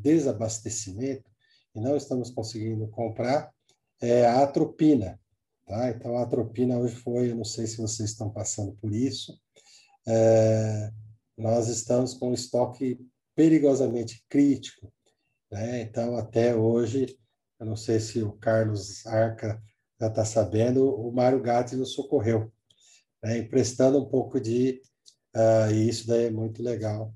[0.00, 1.30] desabastecimento
[1.74, 3.52] e não estamos conseguindo comprar
[4.00, 5.20] é a atropina.
[5.66, 5.90] Tá?
[5.90, 9.38] Então, a atropina hoje foi, eu não sei se vocês estão passando por isso,
[10.06, 10.90] é,
[11.36, 12.98] nós estamos com um estoque
[13.34, 14.92] perigosamente crítico.
[15.50, 15.82] Né?
[15.82, 17.18] Então, até hoje,
[17.60, 19.62] eu não sei se o Carlos Arca
[20.00, 22.50] já está sabendo, o Mário Gatti nos socorreu,
[23.22, 23.38] né?
[23.38, 24.80] emprestando um pouco de.
[25.34, 27.14] Uh, e isso daí é muito legal.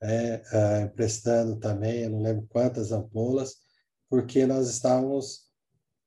[0.00, 0.36] Né?
[0.36, 3.56] Uh, emprestando também, eu não lembro quantas ampolas,
[4.10, 5.48] porque nós estávamos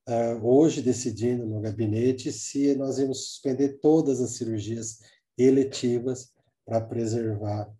[0.07, 4.99] uh, hoje decidindo no gabinete se nós íamos suspender todas as cirurgias
[5.37, 6.31] eletivas
[6.65, 7.71] para preservar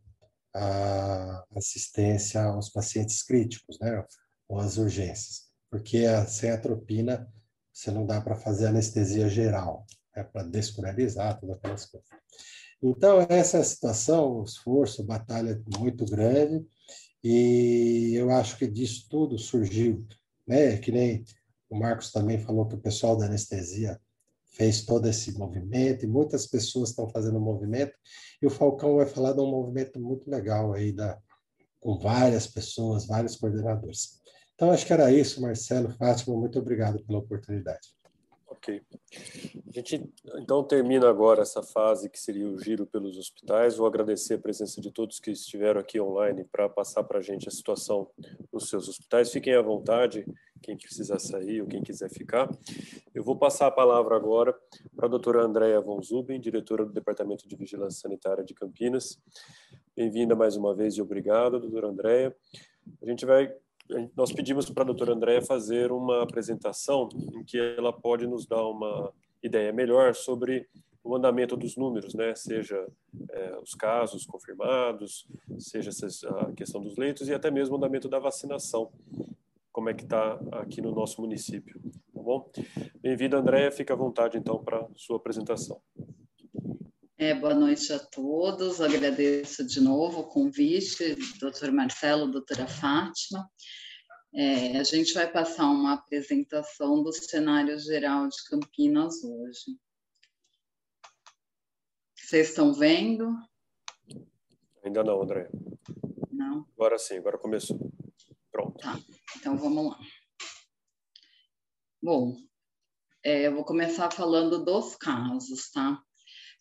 [0.54, 4.04] a assistência aos pacientes críticos, né,
[4.48, 7.30] ou às urgências, porque a, sem atropina
[7.74, 12.10] você não dá para fazer anestesia geral, é para descurarizar, todas aquelas coisas.
[12.82, 16.66] Então, essa é a situação, o esforço, a batalha muito grande,
[17.24, 20.06] e eu acho que disso tudo surgiu,
[20.48, 21.24] né, que nem
[21.70, 24.00] o Marcos também falou que o pessoal da anestesia
[24.52, 27.94] fez todo esse movimento e muitas pessoas estão fazendo o movimento
[28.42, 31.20] e o Falcão vai falar de um movimento muito legal aí da
[31.80, 34.20] com várias pessoas, vários coordenadores.
[34.56, 37.95] Então acho que era isso, Marcelo, Fátima, muito obrigado pela oportunidade.
[38.48, 38.82] Ok.
[39.68, 43.76] A gente então termina agora essa fase que seria o giro pelos hospitais.
[43.76, 47.48] Vou agradecer a presença de todos que estiveram aqui online para passar para a gente
[47.48, 48.10] a situação
[48.54, 49.32] nos seus hospitais.
[49.32, 50.26] Fiquem à vontade,
[50.62, 52.50] quem precisar sair ou quem quiser ficar.
[53.14, 54.56] Eu vou passar a palavra agora
[54.96, 59.20] para a doutora Andréa Von Zuben, diretora do Departamento de Vigilância Sanitária de Campinas.
[59.96, 62.36] Bem-vinda mais uma vez e obrigado, doutora Andréa.
[63.02, 63.52] A gente vai
[64.16, 68.66] nós pedimos para a doutora Andréa fazer uma apresentação em que ela pode nos dar
[68.68, 69.12] uma
[69.44, 70.68] ideia melhor sobre
[71.04, 72.34] o andamento dos números, né?
[72.34, 72.88] seja
[73.30, 75.28] é, os casos confirmados,
[75.60, 75.92] seja
[76.40, 78.92] a questão dos leitos e até mesmo o andamento da vacinação,
[79.72, 81.80] como é que está aqui no nosso município,
[82.12, 82.50] tá bom?
[83.04, 85.80] Bem-vindo, Andréa, fica à vontade então para sua apresentação.
[87.18, 93.50] É, boa noite a todos, agradeço de novo o convite, doutor Marcelo, doutora Fátima.
[94.34, 99.80] É, a gente vai passar uma apresentação do cenário geral de Campinas hoje.
[102.18, 103.34] Vocês estão vendo?
[104.84, 105.50] Ainda não, André.
[106.30, 106.68] Não?
[106.74, 107.80] Agora sim, agora começou.
[108.52, 108.78] Pronto.
[108.78, 109.00] Tá,
[109.38, 110.00] então vamos lá.
[112.04, 112.36] Bom,
[113.24, 116.04] é, eu vou começar falando dos casos, tá?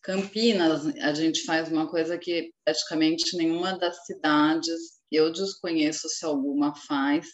[0.04, 6.74] Campinas, a gente faz uma coisa que praticamente nenhuma das cidades, eu desconheço se alguma
[6.86, 7.26] faz,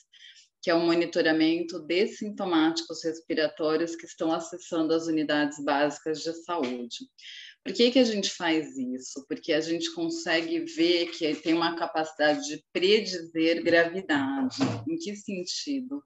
[0.63, 6.99] que é o monitoramento de sintomáticos respiratórios que estão acessando as unidades básicas de saúde.
[7.65, 9.27] Por que, que a gente faz isso?
[9.27, 14.59] Porque a gente consegue ver que tem uma capacidade de predizer gravidade.
[14.89, 16.01] Em que sentido?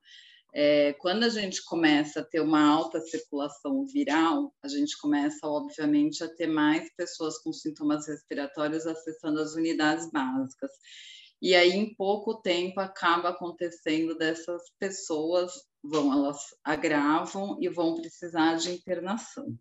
[0.57, 6.23] É, quando a gente começa a ter uma alta circulação viral, a gente começa, obviamente,
[6.23, 10.71] a ter mais pessoas com sintomas respiratórios acessando as unidades básicas.
[11.43, 15.53] e aí em pouco tempo acaba acontecendo dessas pessoas
[15.85, 19.59] vão elas agravam e vão precisar de internação.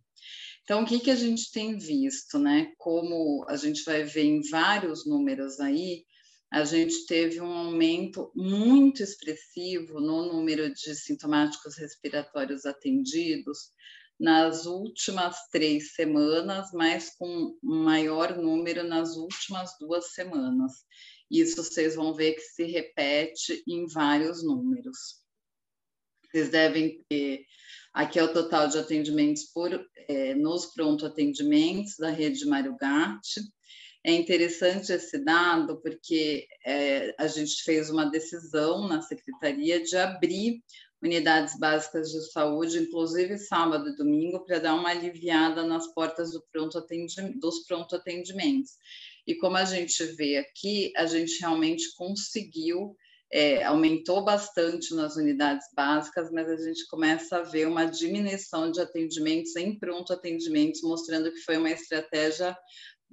[0.63, 2.71] Então, o que, que a gente tem visto, né?
[2.77, 6.05] Como a gente vai ver em vários números aí,
[6.53, 13.71] a gente teve um aumento muito expressivo no número de sintomáticos respiratórios atendidos
[14.19, 20.73] nas últimas três semanas, mas com maior número nas últimas duas semanas.
[21.29, 25.23] Isso vocês vão ver que se repete em vários números.
[26.29, 27.47] Vocês devem ter
[27.93, 29.71] Aqui é o total de atendimentos por,
[30.07, 33.39] é, nos pronto atendimentos da rede Mário Gatti.
[34.05, 40.61] É interessante esse dado porque é, a gente fez uma decisão na secretaria de abrir
[41.01, 46.43] unidades básicas de saúde, inclusive sábado e domingo, para dar uma aliviada nas portas do
[46.51, 46.81] pronto
[47.39, 48.71] dos pronto atendimentos.
[49.25, 52.95] E como a gente vê aqui, a gente realmente conseguiu
[53.33, 58.79] é, aumentou bastante nas unidades básicas, mas a gente começa a ver uma diminuição de
[58.79, 62.55] atendimentos em pronto atendimentos, mostrando que foi uma estratégia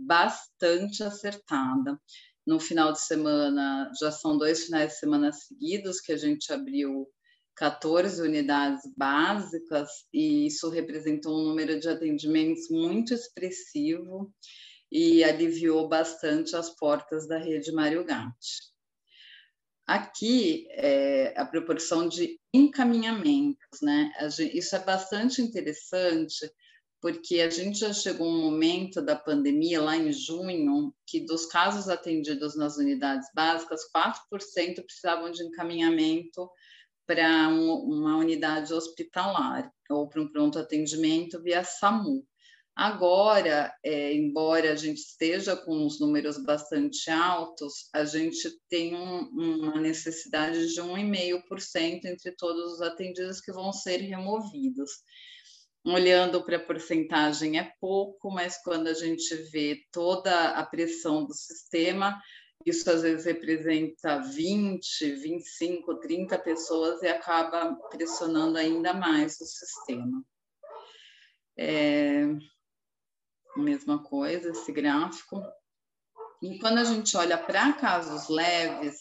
[0.00, 2.00] bastante acertada.
[2.46, 7.06] No final de semana, já são dois finais de semana seguidos que a gente abriu
[7.56, 14.32] 14 unidades básicas, e isso representou um número de atendimentos muito expressivo
[14.90, 18.70] e aliviou bastante as portas da rede Mário Gatti.
[19.86, 24.10] Aqui, é, a proporção de encaminhamentos, né?
[24.54, 26.50] Isso é bastante interessante,
[27.00, 31.88] porque a gente já chegou um momento da pandemia, lá em junho, que dos casos
[31.88, 36.48] atendidos nas unidades básicas, 4% precisavam de encaminhamento
[37.06, 42.24] para um, uma unidade hospitalar ou para um pronto atendimento via SAMU.
[42.76, 49.28] Agora, é, embora a gente esteja com os números bastante altos, a gente tem um,
[49.32, 54.90] uma necessidade de 1,5% entre todos os atendidos que vão ser removidos.
[55.84, 61.32] Olhando para a porcentagem é pouco, mas quando a gente vê toda a pressão do
[61.32, 62.20] sistema,
[62.66, 70.22] isso às vezes representa 20, 25, 30 pessoas e acaba pressionando ainda mais o sistema.
[71.58, 72.26] É,
[73.56, 75.42] mesma coisa, esse gráfico.
[76.42, 79.00] E quando a gente olha para casos leves,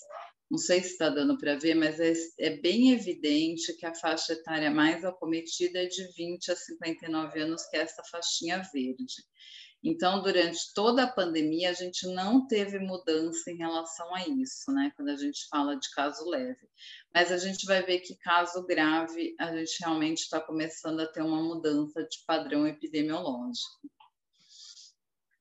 [0.50, 4.34] não sei se está dando para ver, mas é, é, bem evidente que a faixa
[4.34, 9.24] etária mais acometida é de 20 a 59 anos, que é essa faixinha verde.
[9.84, 14.92] Então, durante toda a pandemia, a gente não teve mudança em relação a isso, né?
[14.96, 16.68] Quando a gente fala de caso leve.
[17.14, 21.22] Mas a gente vai ver que caso grave, a gente realmente está começando a ter
[21.22, 23.90] uma mudança de padrão epidemiológico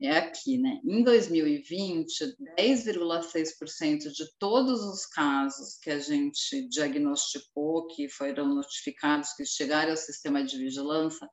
[0.01, 0.81] é aqui, né?
[0.85, 9.45] Em 2020, 10,6% de todos os casos que a gente diagnosticou, que foram notificados, que
[9.45, 11.29] chegaram ao sistema de vigilância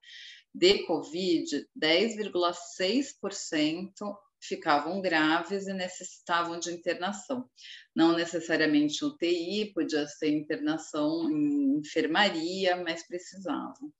[0.53, 7.49] de Covid, 10,6% ficavam graves e necessitavam de internação.
[7.95, 13.91] Não necessariamente UTI, podia ser internação em enfermaria, mas precisavam.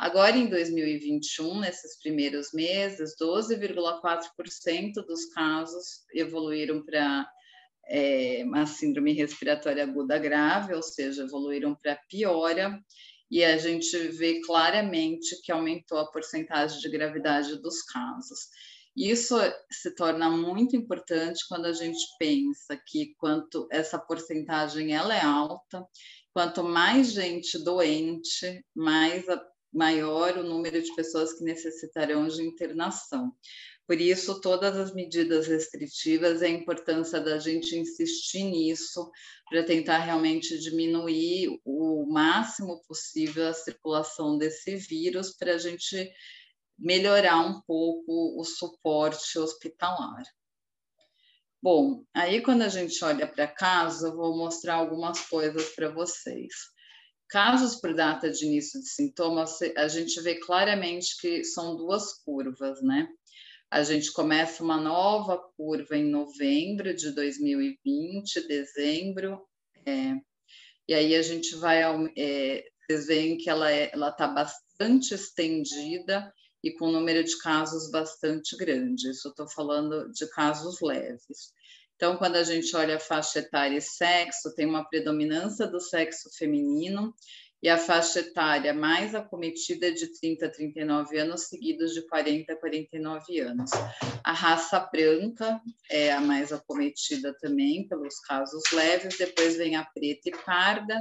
[0.00, 7.30] Agora, em 2021, nesses primeiros meses, 12,4% dos casos evoluíram para
[7.86, 12.82] é, uma síndrome respiratória aguda grave, ou seja, evoluíram para piora,
[13.30, 18.48] e a gente vê claramente que aumentou a porcentagem de gravidade dos casos.
[18.96, 19.36] Isso
[19.70, 25.86] se torna muito importante quando a gente pensa que quanto essa porcentagem ela é alta,
[26.32, 33.32] quanto mais gente doente, mais a maior o número de pessoas que necessitarão de internação.
[33.86, 39.10] Por isso, todas as medidas restritivas, a importância da gente insistir nisso,
[39.48, 46.08] para tentar realmente diminuir o máximo possível a circulação desse vírus, para a gente
[46.78, 50.22] melhorar um pouco o suporte hospitalar.
[51.62, 56.54] Bom, aí quando a gente olha para casa, eu vou mostrar algumas coisas para vocês.
[57.30, 62.82] Casos por data de início de sintomas, a gente vê claramente que são duas curvas,
[62.82, 63.08] né?
[63.70, 69.40] A gente começa uma nova curva em novembro de 2020, dezembro,
[69.86, 70.16] é,
[70.88, 71.82] e aí a gente vai,
[72.18, 77.92] é, vocês veem que ela é, está bastante estendida e com um número de casos
[77.92, 79.08] bastante grande.
[79.08, 81.54] Isso estou falando de casos leves.
[82.00, 86.30] Então, quando a gente olha a faixa etária e sexo, tem uma predominância do sexo
[86.34, 87.14] feminino
[87.62, 92.54] e a faixa etária mais acometida é de 30 a 39 anos, seguidos de 40
[92.54, 93.70] a 49 anos.
[94.24, 95.60] A raça branca
[95.90, 100.98] é a mais acometida também pelos casos leves, depois vem a preta e parda,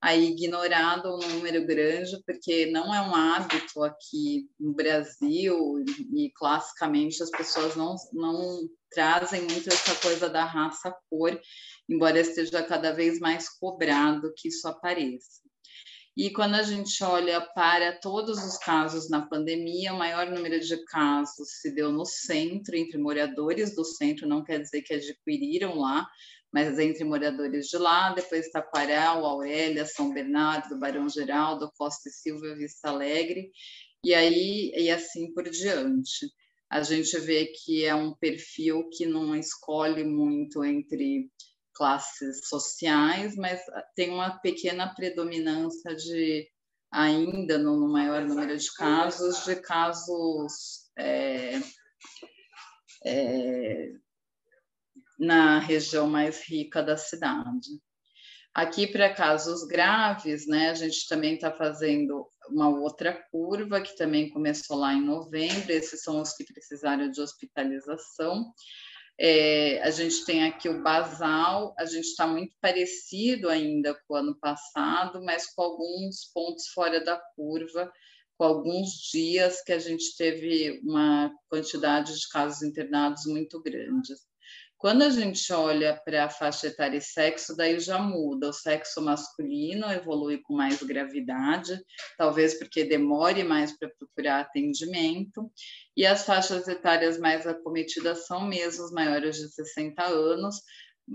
[0.00, 5.56] aí ignorado um número grande, porque não é um hábito aqui no Brasil
[6.14, 11.38] e classicamente as pessoas não, não trazem muito essa coisa da raça cor,
[11.88, 15.45] embora esteja cada vez mais cobrado que isso apareça.
[16.16, 20.82] E quando a gente olha para todos os casos na pandemia, o maior número de
[20.86, 26.08] casos se deu no centro, entre moradores do centro, não quer dizer que adquiriram lá,
[26.50, 32.54] mas entre moradores de lá, depois Taquaral, Aurélia, São Bernardo, Barão Geraldo, Costa e Silva,
[32.54, 33.50] Vista Alegre,
[34.02, 36.32] e aí e assim por diante.
[36.70, 41.30] A gente vê que é um perfil que não escolhe muito entre
[41.76, 43.60] classes sociais, mas
[43.94, 46.48] tem uma pequena predominância de
[46.90, 51.60] ainda no, no maior número de casos de casos é,
[53.04, 53.92] é,
[55.18, 57.68] na região mais rica da cidade.
[58.54, 64.30] Aqui, para casos graves, né, a gente também está fazendo uma outra curva, que também
[64.30, 68.50] começou lá em novembro, esses são os que precisaram de hospitalização.
[69.18, 74.16] É, a gente tem aqui o basal, a gente está muito parecido ainda com o
[74.16, 77.90] ano passado, mas com alguns pontos fora da curva,
[78.36, 84.20] com alguns dias que a gente teve uma quantidade de casos internados muito grandes.
[84.78, 88.50] Quando a gente olha para a faixa etária e sexo, daí já muda.
[88.50, 91.80] O sexo masculino evolui com mais gravidade,
[92.18, 95.50] talvez porque demore mais para procurar atendimento,
[95.96, 100.60] e as faixas etárias mais acometidas são mesmo os maiores de 60 anos,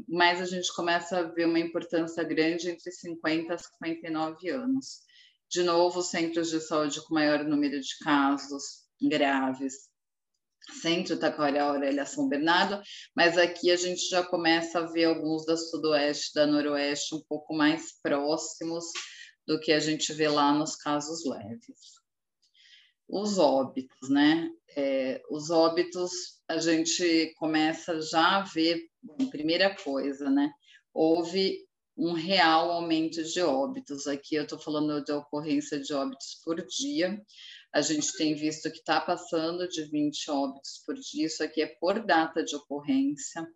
[0.08, 5.02] mas a gente começa a ver uma importância grande entre 50 e 59 anos.
[5.50, 9.91] De novo, centros de saúde com maior número de casos graves
[10.82, 12.82] Centro Taquara Aurélia São Bernardo,
[13.16, 17.54] mas aqui a gente já começa a ver alguns da Sudoeste, da Noroeste, um pouco
[17.54, 18.86] mais próximos
[19.46, 22.00] do que a gente vê lá nos casos leves.
[23.08, 24.50] Os óbitos, né?
[24.76, 26.12] É, os óbitos
[26.48, 30.50] a gente começa já a ver, bom, primeira coisa, né?
[30.94, 31.58] Houve
[31.98, 34.08] um real aumento de óbitos.
[34.08, 37.22] Aqui eu estou falando de ocorrência de óbitos por dia.
[37.74, 41.68] A gente tem visto que está passando de 20 óbitos por dia, isso aqui é
[41.80, 43.48] por data de ocorrência.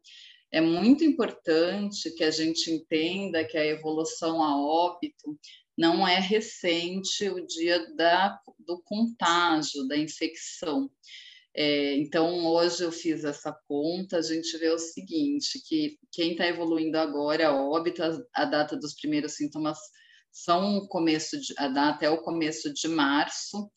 [0.51, 5.37] É muito importante que a gente entenda que a evolução a óbito
[5.77, 10.89] não é recente o dia da, do contágio, da infecção.
[11.57, 16.45] É, então, hoje eu fiz essa conta, a gente vê o seguinte, que quem está
[16.45, 19.77] evoluindo agora, óbito, a, a, data dos primeiros sintomas
[20.29, 23.71] são começo de, a data é o começo de março,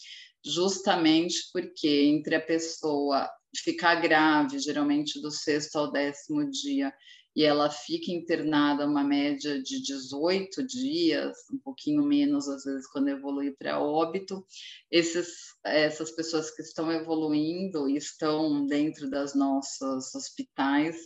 [0.44, 6.92] justamente porque entre a pessoa ficar grave, geralmente do sexto ao décimo dia,
[7.38, 13.08] e ela fica internada uma média de 18 dias, um pouquinho menos às vezes quando
[13.08, 14.44] evolui para óbito,
[14.90, 20.96] esses, essas pessoas que estão evoluindo e estão dentro das nossas hospitais,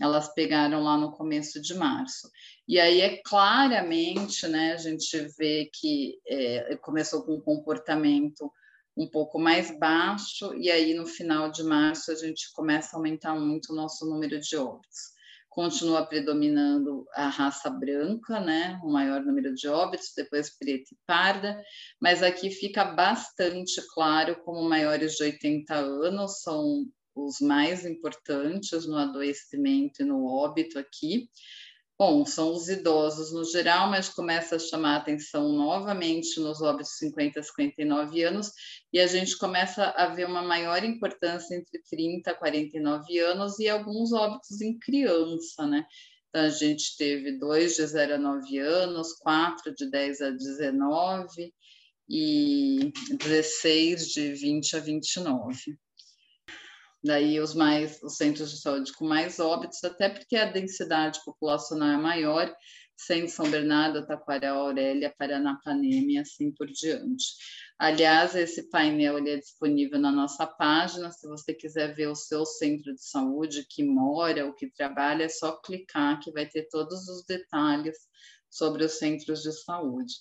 [0.00, 2.30] elas pegaram lá no começo de março.
[2.66, 8.50] E aí é claramente, né, a gente vê que é, começou com um comportamento
[8.96, 13.34] um pouco mais baixo, e aí no final de março a gente começa a aumentar
[13.34, 15.12] muito o nosso número de óbitos.
[15.48, 21.62] Continua predominando a raça branca, né, o maior número de óbitos, depois preta e parda,
[22.00, 28.96] mas aqui fica bastante claro como maiores de 80 anos são os mais importantes no
[28.96, 31.28] adoecimento e no óbito aqui,
[32.04, 36.98] Bom, são os idosos no geral, mas começa a chamar a atenção novamente nos óbitos
[36.98, 38.50] 50 a 59 anos,
[38.92, 43.68] e a gente começa a ver uma maior importância entre 30 a 49 anos e
[43.68, 45.86] alguns óbitos em criança, né?
[46.28, 51.54] Então, a gente teve dois de 0 a 9 anos, quatro de 10 a 19
[52.08, 55.78] e 16 de 20 a 29
[57.02, 61.88] daí os mais os centros de saúde com mais óbitos, até porque a densidade populacional
[61.88, 62.54] é maior,
[62.96, 67.24] sem São Bernardo, Taquara, Aurélia, Paranapanema e assim por diante.
[67.78, 72.94] Aliás, esse painel é disponível na nossa página, se você quiser ver o seu centro
[72.94, 77.24] de saúde que mora ou que trabalha, é só clicar que vai ter todos os
[77.24, 77.96] detalhes
[78.48, 80.14] sobre os centros de saúde.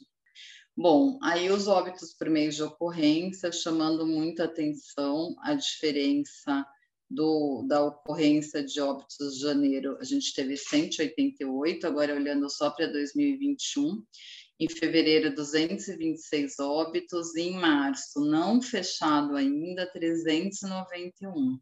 [0.76, 6.66] Bom, aí os óbitos por meio de ocorrência, chamando muita atenção a diferença
[7.10, 12.88] do, da ocorrência de óbitos de janeiro, a gente teve 188, agora olhando só para
[12.88, 14.02] 2021,
[14.60, 21.60] Em fevereiro, 226 óbitos, e em março, não fechado ainda, 391.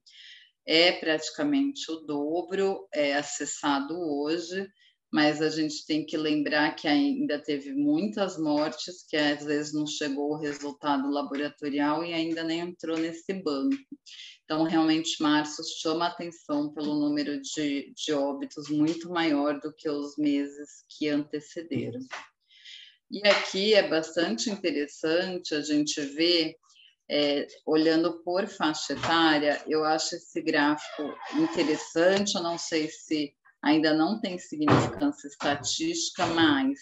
[0.67, 4.69] É praticamente o dobro, é acessado hoje,
[5.11, 9.87] mas a gente tem que lembrar que ainda teve muitas mortes, que às vezes não
[9.87, 13.75] chegou o resultado laboratorial e ainda nem entrou nesse banco.
[14.43, 20.15] Então, realmente, março chama atenção pelo número de, de óbitos muito maior do que os
[20.17, 22.01] meses que antecederam.
[23.11, 26.55] E aqui é bastante interessante a gente ver,
[27.09, 33.93] é, olhando por faixa etária, eu acho esse gráfico interessante, eu não sei se ainda
[33.93, 36.79] não tem significância estatística, mas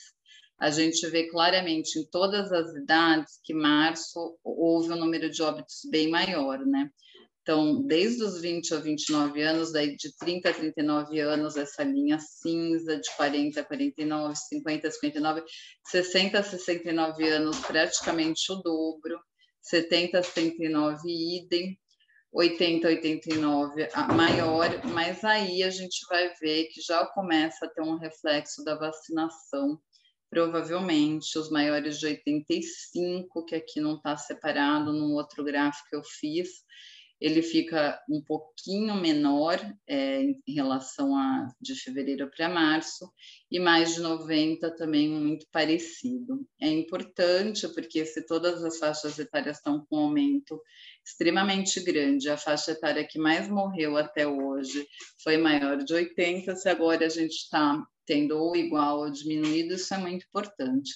[0.59, 5.81] a gente vê claramente em todas as idades que março houve um número de óbitos
[5.91, 6.89] bem maior, né?
[7.47, 12.19] Então, desde os 20 a 29 anos, daí de 30 a 39 anos, essa linha
[12.19, 15.43] cinza, de 40 a 49, 50 a 59,
[15.85, 19.17] 60 a 69 anos, praticamente o dobro,
[19.61, 21.79] 70 a 79, idem,
[22.33, 27.97] 80, 89 maior, mas aí a gente vai ver que já começa a ter um
[27.97, 29.79] reflexo da vacinação.
[30.29, 36.03] Provavelmente os maiores de 85, que aqui não está separado, no outro gráfico que eu
[36.03, 36.49] fiz,
[37.19, 39.57] ele fica um pouquinho menor
[39.87, 43.11] é, em relação a de fevereiro para março,
[43.49, 46.45] e mais de 90 também muito parecido.
[46.61, 50.61] É importante porque se todas as faixas etárias estão com aumento
[51.07, 54.85] extremamente grande, a faixa etária que mais morreu até hoje
[55.23, 59.93] foi maior de 80, se agora a gente está tendo ou igual ou diminuído, isso
[59.93, 60.91] é muito importante.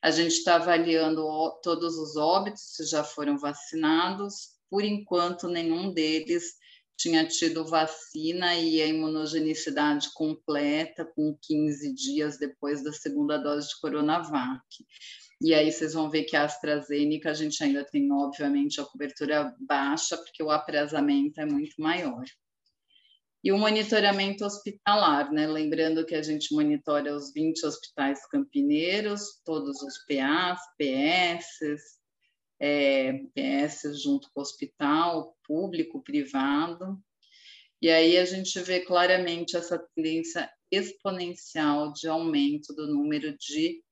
[0.00, 1.24] A gente está avaliando
[1.62, 6.54] todos os óbitos, se já foram vacinados, por enquanto, nenhum deles
[6.96, 13.80] tinha tido vacina e a imunogenicidade completa com 15 dias depois da segunda dose de
[13.80, 14.62] Coronavac.
[15.40, 19.54] E aí vocês vão ver que a AstraZeneca a gente ainda tem, obviamente, a cobertura
[19.60, 22.24] baixa, porque o aprasamento é muito maior.
[23.44, 25.46] E o monitoramento hospitalar, né?
[25.46, 31.82] Lembrando que a gente monitora os 20 hospitais campineiros, todos os PAs, PSs,
[32.58, 36.98] é, PS junto com o hospital, público, privado.
[37.80, 43.82] E aí a gente vê claramente essa tendência exponencial de aumento do número de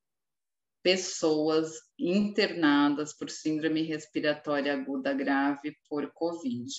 [0.84, 6.70] pessoas internadas por síndrome respiratória aguda grave por Covid.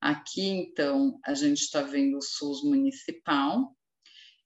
[0.00, 3.76] Aqui, então, a gente está vendo o SUS municipal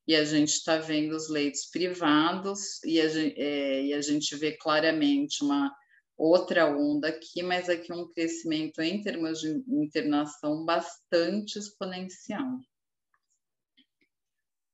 [0.09, 4.57] e a gente está vendo os leitos privados e a, é, e a gente vê
[4.57, 5.72] claramente uma
[6.18, 12.59] outra onda aqui, mas aqui um crescimento em termos de internação bastante exponencial.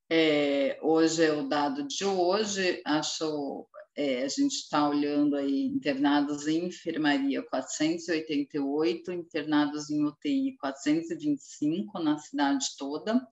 [0.09, 6.47] É, hoje é o dado de hoje, acho é, a gente está olhando aí internados
[6.47, 13.27] em enfermaria 488, internados em UTI 425 na cidade toda,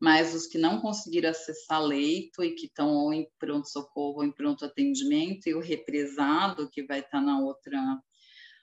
[0.00, 4.32] mas os que não conseguiram acessar leito e que estão ou em pronto-socorro ou em
[4.32, 7.78] pronto atendimento, e o represado, que vai estar tá na outra,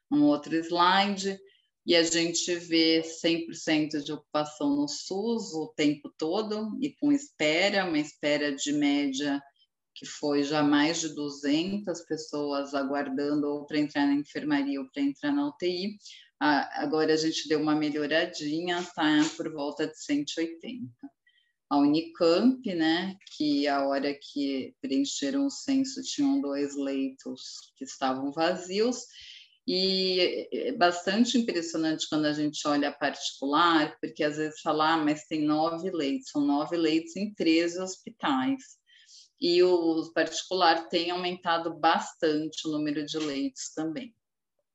[0.10, 1.38] no outro slide,
[1.86, 7.86] e a gente vê 100% de ocupação no SUS o tempo todo, e com espera,
[7.86, 9.40] uma espera de média
[9.96, 15.04] que foi já mais de 200 pessoas aguardando ou para entrar na enfermaria ou para
[15.04, 15.98] entrar na UTI.
[16.40, 20.90] agora a gente deu uma melhoradinha, está por volta de 180.
[21.70, 28.32] A Unicamp, né, que a hora que preencheram o censo tinham dois leitos que estavam
[28.32, 28.98] vazios,
[29.66, 35.26] e é bastante impressionante quando a gente olha particular, porque às vezes fala, ah, mas
[35.26, 38.83] tem nove leitos, são nove leitos em 13 hospitais
[39.44, 44.16] e o particular tem aumentado bastante o número de leitos também.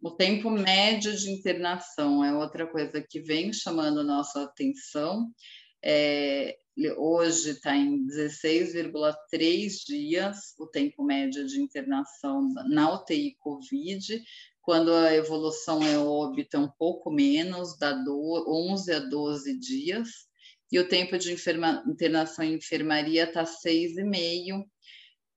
[0.03, 5.33] O tempo médio de internação é outra coisa que vem chamando nossa atenção.
[5.83, 6.59] É,
[6.99, 14.23] hoje está em 16,3 dias o tempo médio de internação na UTI Covid,
[14.61, 20.28] quando a evolução é óbita um pouco menos, dá 11 a 12 dias
[20.71, 24.64] e o tempo de enferma, internação em enfermaria está seis e meio,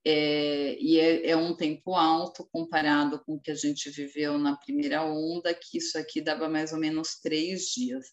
[0.06, 4.58] é, e é, é, um tempo alto comparado com o que a gente viveu na
[4.58, 8.08] primeira onda, que isso aqui dava mais ou menos três dias.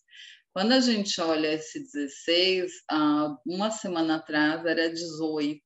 [0.52, 5.58] Quando a gente olha esse 16, ah, uma semana atrás era 18,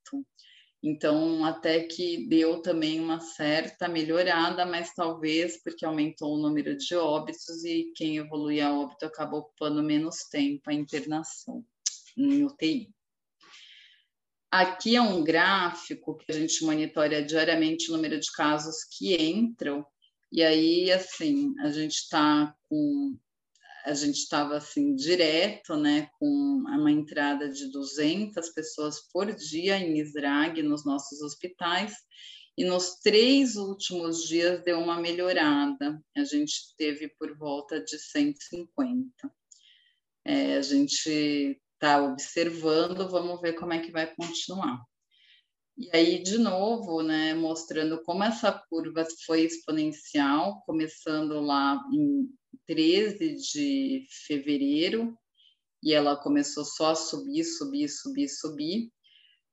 [0.82, 6.94] então, até que deu também uma certa melhorada, mas talvez porque aumentou o número de
[6.96, 11.64] óbitos e quem evolui a óbito acabou ocupando menos tempo a internação
[12.16, 12.90] em UTI.
[14.50, 19.86] Aqui é um gráfico que a gente monitora diariamente o número de casos que entram,
[20.32, 23.14] e aí, assim, a gente está com.
[23.84, 29.98] A gente estava assim direto, né, com uma entrada de 200 pessoas por dia em
[29.98, 31.94] Israg nos nossos hospitais,
[32.56, 36.00] e nos três últimos dias deu uma melhorada.
[36.16, 39.10] A gente teve por volta de 150.
[40.24, 44.80] É, a gente está observando, vamos ver como é que vai continuar.
[45.76, 52.28] E aí, de novo, né, mostrando como essa curva foi exponencial, começando lá em
[52.66, 55.16] 13 de fevereiro,
[55.82, 58.92] e ela começou só a subir, subir, subir, subir.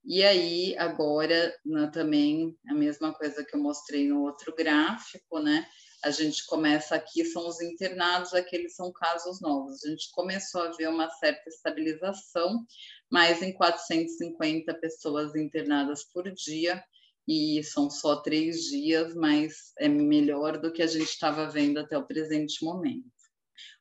[0.05, 5.65] E aí, agora, né, também a mesma coisa que eu mostrei no outro gráfico, né?
[6.03, 9.83] a gente começa aqui, são os internados, aqueles são casos novos.
[9.83, 12.65] A gente começou a ver uma certa estabilização,
[13.11, 16.81] mais em 450 pessoas internadas por dia,
[17.29, 21.97] e são só três dias, mas é melhor do que a gente estava vendo até
[21.97, 23.05] o presente momento.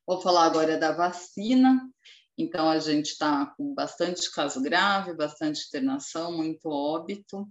[0.06, 1.80] Vou falar agora da vacina.
[2.36, 7.48] Então, a gente está com bastante caso grave, bastante internação, muito óbito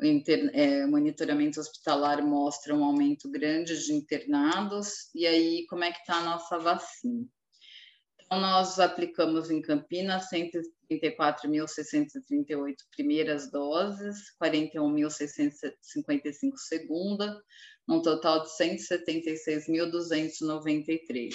[0.00, 5.92] o inter, é, monitoramento hospitalar mostra um aumento grande de internados, e aí como é
[5.92, 7.26] que está a nossa vacina?
[8.32, 17.42] Então, nós aplicamos em Campinas 134.638 primeiras doses, 41.655 segunda,
[17.88, 21.34] num total de 176.293.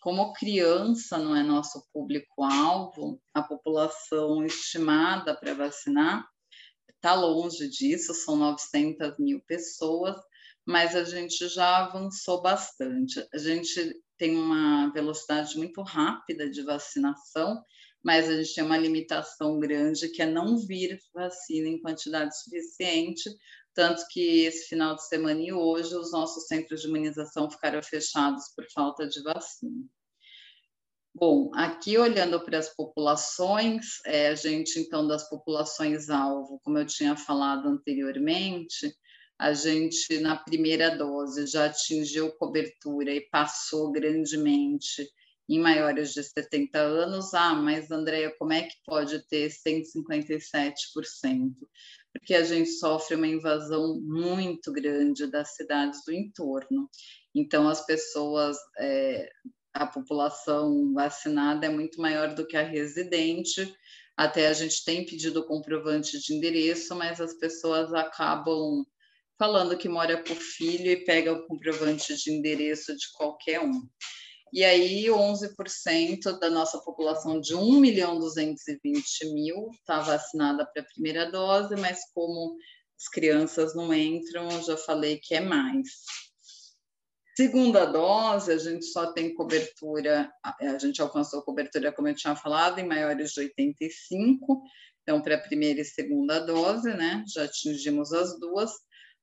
[0.00, 6.28] Como criança não é nosso público-alvo, a população estimada para vacinar
[6.88, 10.16] está longe disso, são 900 mil pessoas,
[10.66, 13.24] mas a gente já avançou bastante.
[13.32, 17.62] A gente tem uma velocidade muito rápida de vacinação,
[18.02, 23.30] mas a gente tem uma limitação grande que é não vir vacina em quantidade suficiente,
[23.74, 28.44] tanto que esse final de semana e hoje os nossos centros de imunização ficaram fechados
[28.54, 29.84] por falta de vacina.
[31.16, 37.16] Bom, aqui olhando para as populações, é, a gente então das populações-alvo, como eu tinha
[37.16, 38.92] falado anteriormente,
[39.38, 45.08] a gente na primeira dose já atingiu cobertura e passou grandemente
[45.48, 47.34] em maiores de 70 anos.
[47.34, 51.52] Ah, mas Andréia, como é que pode ter 157%?
[52.12, 56.88] Porque a gente sofre uma invasão muito grande das cidades do entorno.
[57.34, 59.28] Então, as pessoas é,
[59.74, 63.74] a população vacinada é muito maior do que a residente.
[64.16, 68.86] Até a gente tem pedido comprovante de endereço, mas as pessoas acabam
[69.38, 73.88] falando que mora com o filho e pega o comprovante de endereço de qualquer um.
[74.52, 80.86] E aí, 11% da nossa população de 1 milhão 220 mil está vacinada para a
[80.86, 82.56] primeira dose, mas como
[82.96, 85.88] as crianças não entram, eu já falei que é mais.
[87.36, 90.30] Segunda dose, a gente só tem cobertura,
[90.60, 94.62] a gente alcançou cobertura, como eu tinha falado, em maiores de 85,
[95.02, 98.70] então para a primeira e segunda dose, né, já atingimos as duas.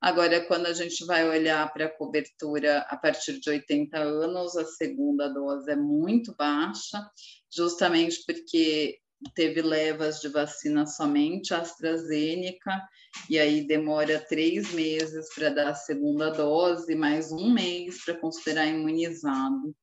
[0.02, 4.66] Agora, quando a gente vai olhar para a cobertura a partir de 80 anos, a
[4.66, 7.08] segunda dose é muito baixa,
[7.54, 8.98] justamente porque
[9.36, 12.82] teve levas de vacina somente AstraZeneca,
[13.30, 18.66] e aí demora três meses para dar a segunda dose, mais um mês para considerar
[18.66, 19.76] imunizado.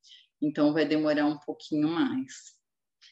[0.42, 2.56] Então, vai demorar um pouquinho mais.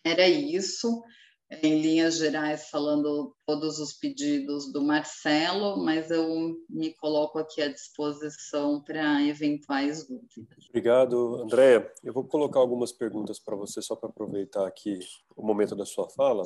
[0.05, 1.05] Era isso
[1.51, 7.69] em linhas gerais, falando todos os pedidos do Marcelo, mas eu me coloco aqui à
[7.69, 10.67] disposição para eventuais dúvidas.
[10.69, 11.89] Obrigado, Andréia.
[12.03, 14.99] Eu vou colocar algumas perguntas para você, só para aproveitar aqui
[15.37, 16.43] o momento da sua fala.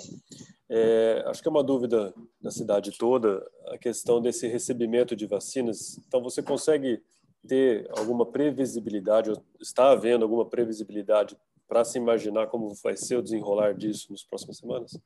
[0.69, 5.99] É, acho que é uma dúvida da cidade toda a questão desse recebimento de vacinas.
[6.07, 7.03] Então, você consegue
[7.49, 11.39] ter alguma previsibilidade, ou está havendo alguma previsibilidade
[11.71, 14.99] para se imaginar como vai ser o desenrolar disso nas próximas semanas?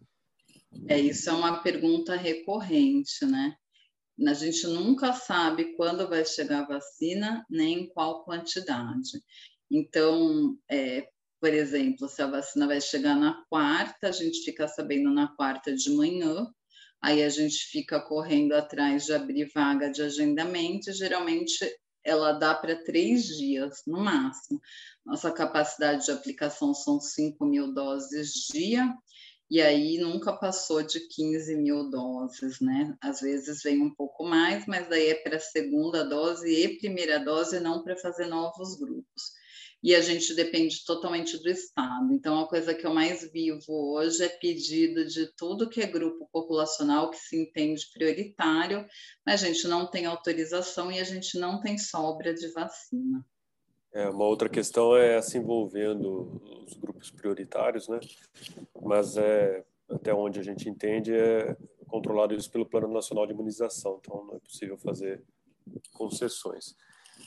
[0.89, 3.55] É, isso é uma pergunta recorrente, né?
[4.27, 9.21] A gente nunca sabe quando vai chegar a vacina, nem em qual quantidade.
[9.71, 11.07] Então, é,
[11.39, 15.75] por exemplo, se a vacina vai chegar na quarta, a gente fica sabendo na quarta
[15.75, 16.51] de manhã,
[17.03, 21.59] aí a gente fica correndo atrás de abrir vaga de agendamento, e geralmente
[22.05, 24.61] ela dá para três dias, no máximo.
[25.05, 28.93] Nossa capacidade de aplicação são 5 mil doses dia,
[29.51, 32.97] e aí nunca passou de 15 mil doses, né?
[33.01, 37.61] Às vezes vem um pouco mais, mas daí é para segunda dose e primeira dose,
[37.61, 39.33] não para fazer novos grupos.
[39.85, 42.11] E a gente depende totalmente do Estado.
[42.11, 46.27] Então, a coisa que eu mais vivo hoje é pedido de tudo que é grupo
[46.33, 48.87] populacional que se entende prioritário,
[49.27, 53.23] mas a gente não tem autorização e a gente não tem sobra de vacina.
[53.93, 58.01] É, uma outra questão é se envolvendo os grupos prioritários, né?
[58.83, 61.55] Mas é, até onde a gente entende é
[61.87, 65.23] controlado isso pelo Plano Nacional de Imunização, então não é possível fazer
[65.93, 66.75] concessões.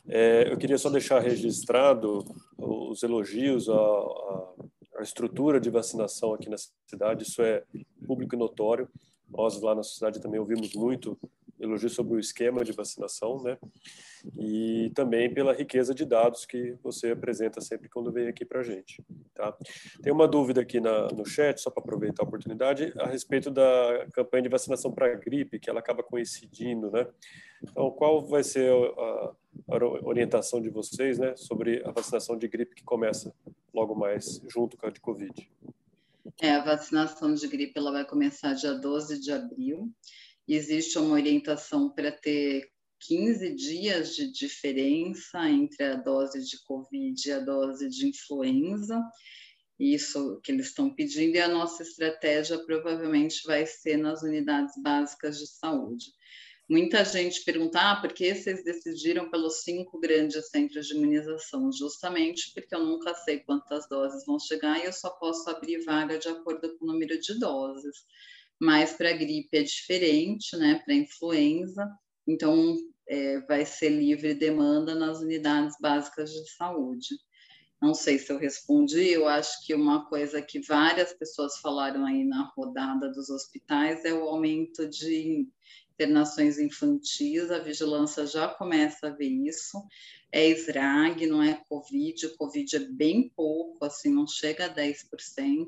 [0.09, 2.23] É, eu queria só deixar registrado
[2.57, 6.55] os elogios à, à, estrutura de vacinação aqui na
[6.85, 7.63] cidade, isso é
[8.05, 8.87] público e notório.
[9.29, 11.17] Nós lá na cidade também ouvimos muito
[11.59, 13.57] elogios sobre o esquema de vacinação, né?
[14.37, 18.63] E também pela riqueza de dados que você apresenta sempre quando vem aqui para a
[18.63, 19.03] gente,
[19.33, 19.55] tá?
[20.01, 24.07] Tem uma dúvida aqui na, no chat, só para aproveitar a oportunidade, a respeito da
[24.13, 27.07] campanha de vacinação para gripe, que ela acaba coincidindo, né?
[27.63, 29.33] Então, qual vai ser a,
[29.69, 33.33] a orientação de vocês, né, sobre a vacinação de gripe que começa
[33.73, 35.49] logo mais junto com a de Covid?
[36.39, 39.91] É, a vacinação de gripe ela vai começar dia 12 de abril
[40.55, 42.69] existe uma orientação para ter
[43.01, 49.01] 15 dias de diferença entre a dose de Covid e a dose de influenza.
[49.79, 55.37] Isso que eles estão pedindo, e a nossa estratégia provavelmente vai ser nas unidades básicas
[55.37, 56.05] de saúde.
[56.69, 61.71] Muita gente pergunta, ah, por que vocês decidiram pelos cinco grandes centros de imunização?
[61.71, 66.17] Justamente porque eu nunca sei quantas doses vão chegar e eu só posso abrir vaga
[66.17, 67.95] de acordo com o número de doses
[68.59, 70.81] mas para gripe é diferente, né?
[70.83, 71.87] Para influenza,
[72.27, 72.75] então
[73.07, 77.15] é, vai ser livre demanda nas unidades básicas de saúde.
[77.81, 82.23] Não sei se eu respondi, eu acho que uma coisa que várias pessoas falaram aí
[82.23, 85.47] na rodada dos hospitais é o aumento de
[85.93, 89.83] internações infantis, a vigilância já começa a ver isso,
[90.31, 95.67] é SRAG, não é COVID, o COVID é bem pouco, assim, não chega a 10%,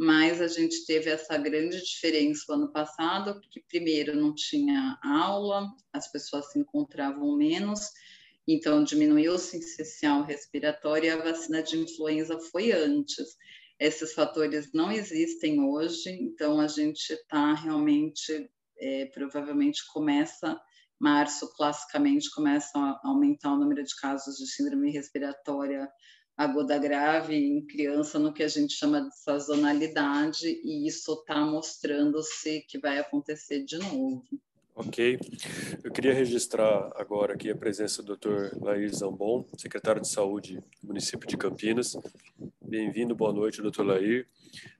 [0.00, 5.68] mas a gente teve essa grande diferença no ano passado, porque primeiro não tinha aula,
[5.92, 7.90] as pessoas se encontravam menos,
[8.48, 13.36] então diminuiu o sincicial respiratório e a vacina de influenza foi antes.
[13.78, 20.58] Esses fatores não existem hoje, então a gente está realmente, é, provavelmente começa,
[20.98, 25.86] março classicamente começa a aumentar o número de casos de síndrome respiratória
[26.40, 32.62] aguda grave em criança no que a gente chama de sazonalidade, e isso está mostrando-se
[32.62, 34.24] que vai acontecer de novo.
[34.74, 35.18] Ok.
[35.84, 38.56] Eu queria registrar agora aqui a presença do Dr.
[38.58, 41.94] Lair Zambon, secretário de Saúde do município de Campinas.
[42.62, 43.82] Bem-vindo, boa noite, Dr.
[43.82, 44.26] Lair.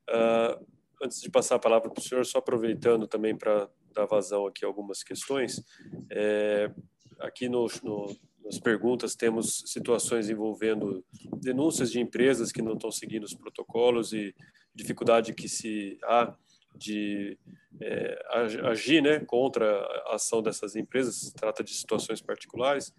[0.09, 0.65] Uh,
[1.03, 4.65] antes de passar a palavra para o senhor, só aproveitando também para dar vazão aqui
[4.65, 5.63] algumas questões,
[6.11, 6.71] é,
[7.19, 11.05] aqui no, no nas perguntas temos situações envolvendo
[11.41, 14.35] denúncias de empresas que não estão seguindo os protocolos e
[14.75, 16.35] dificuldade que se há
[16.75, 17.39] de
[17.81, 18.23] é,
[18.63, 22.95] agir né, contra a ação dessas empresas, se trata de situações particulares.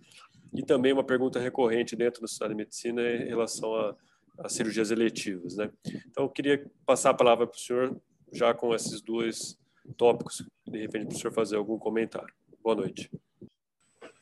[0.54, 3.96] E também uma pergunta recorrente dentro da Cidade de Medicina em relação a,
[4.40, 5.56] a cirurgias eletivas.
[5.56, 5.72] Né?
[6.10, 8.02] Então, eu queria passar a palavra para o senhor
[8.34, 9.58] já com esses dois
[9.98, 12.34] tópicos, de repente, para o senhor fazer algum comentário.
[12.62, 13.10] Boa noite.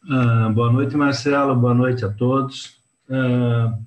[0.08, 1.54] Ah, boa noite, Marcelo.
[1.56, 2.78] Boa noite a todos.
[3.10, 3.78] Ah,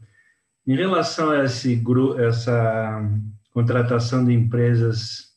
[0.67, 1.83] em relação a esse
[2.19, 3.11] essa
[3.51, 5.33] contratação de empresas,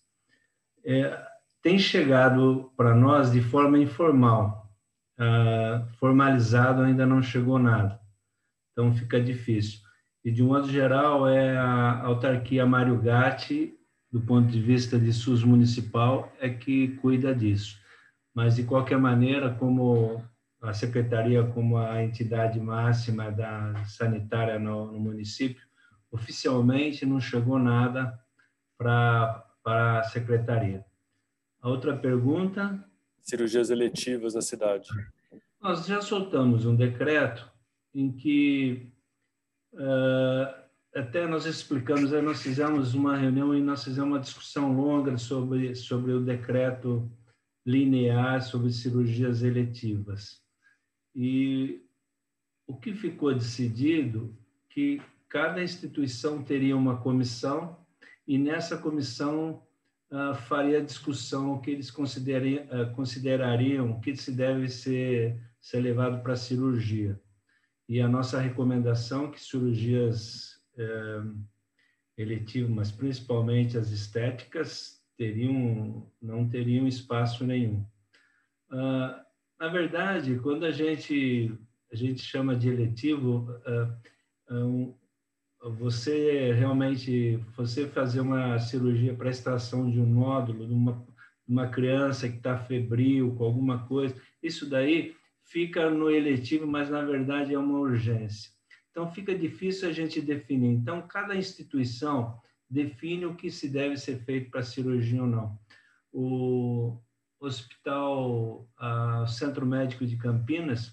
[0.86, 1.18] é,
[1.62, 4.70] tem chegado para nós de forma informal.
[5.18, 7.98] Ah, formalizado ainda não chegou nada.
[8.74, 9.80] Então fica difícil.
[10.26, 13.74] E de um modo geral é a autarquia Mário Gatti,
[14.12, 17.78] do ponto de vista de SUS municipal, é que cuida disso.
[18.34, 20.22] Mas de qualquer maneira, como
[20.66, 25.62] a secretaria como a entidade máxima da sanitária no, no município,
[26.12, 28.20] oficialmente não chegou nada
[28.78, 30.86] para a secretaria.
[31.62, 32.84] A outra pergunta?
[33.22, 34.90] Cirurgias eletivas na cidade.
[35.62, 37.50] Nós já soltamos um decreto
[37.94, 38.92] em que
[39.74, 45.18] uh, até nós explicamos, aí nós fizemos uma reunião e nós fizemos uma discussão longa
[45.18, 47.12] sobre sobre o decreto
[47.66, 50.45] linear sobre cirurgias eletivas.
[51.16, 51.82] E
[52.68, 54.36] o que ficou decidido
[54.70, 57.78] que cada instituição teria uma comissão
[58.28, 59.64] e nessa comissão
[60.12, 66.22] uh, faria discussão o que eles considerariam, uh, considerariam que se deve ser, ser levado
[66.22, 67.20] para cirurgia.
[67.88, 71.38] E a nossa recomendação é que cirurgias uh,
[72.18, 77.86] eletivo, mas principalmente as estéticas, teriam, não teriam espaço nenhum.
[78.72, 79.24] Uh,
[79.60, 81.52] na verdade, quando a gente,
[81.92, 83.50] a gente chama de eletivo,
[84.50, 84.94] uh, um,
[85.78, 91.06] você realmente, você fazer uma cirurgia para extração de um nódulo, de uma,
[91.48, 97.02] uma criança que está febril com alguma coisa, isso daí fica no eletivo, mas na
[97.02, 98.52] verdade é uma urgência.
[98.92, 100.70] Então fica difícil a gente definir.
[100.70, 102.40] Então cada instituição
[102.70, 105.60] define o que se deve ser feito para cirurgia ou não.
[106.12, 106.98] O
[107.40, 110.90] Hospital uh, Centro Médico de Campinas,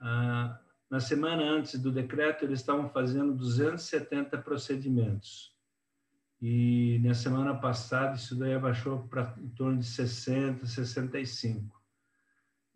[0.00, 0.58] uh,
[0.90, 5.54] na semana antes do decreto, eles estavam fazendo 270 procedimentos.
[6.40, 11.80] E na semana passada, isso daí abaixou para em torno de 60, 65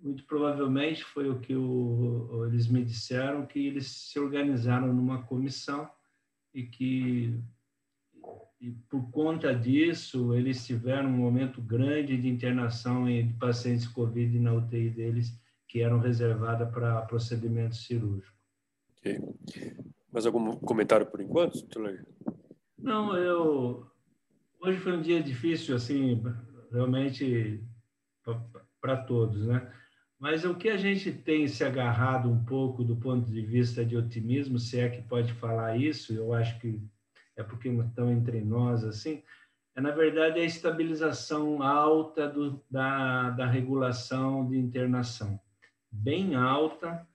[0.04, 5.90] muito provavelmente foi o que o, eles me disseram, que eles se organizaram numa comissão
[6.52, 7.40] e que,
[8.64, 14.54] e por conta disso, eles tiveram um momento grande de internação de pacientes COVID na
[14.54, 15.38] UTI deles,
[15.68, 18.34] que eram reservadas para procedimento cirúrgico.
[18.96, 19.20] Ok.
[20.10, 21.62] Mais algum comentário por enquanto,
[22.78, 23.86] Não, eu...
[24.62, 26.22] Hoje foi um dia difícil, assim,
[26.72, 27.62] realmente
[28.80, 29.70] para todos, né?
[30.18, 33.94] Mas o que a gente tem se agarrado um pouco do ponto de vista de
[33.94, 36.80] otimismo, se é que pode falar isso, eu acho que
[37.36, 39.22] é porque estão entre nós assim,
[39.76, 45.40] é na verdade a estabilização alta do, da, da regulação de internação.
[45.90, 47.06] Bem alta,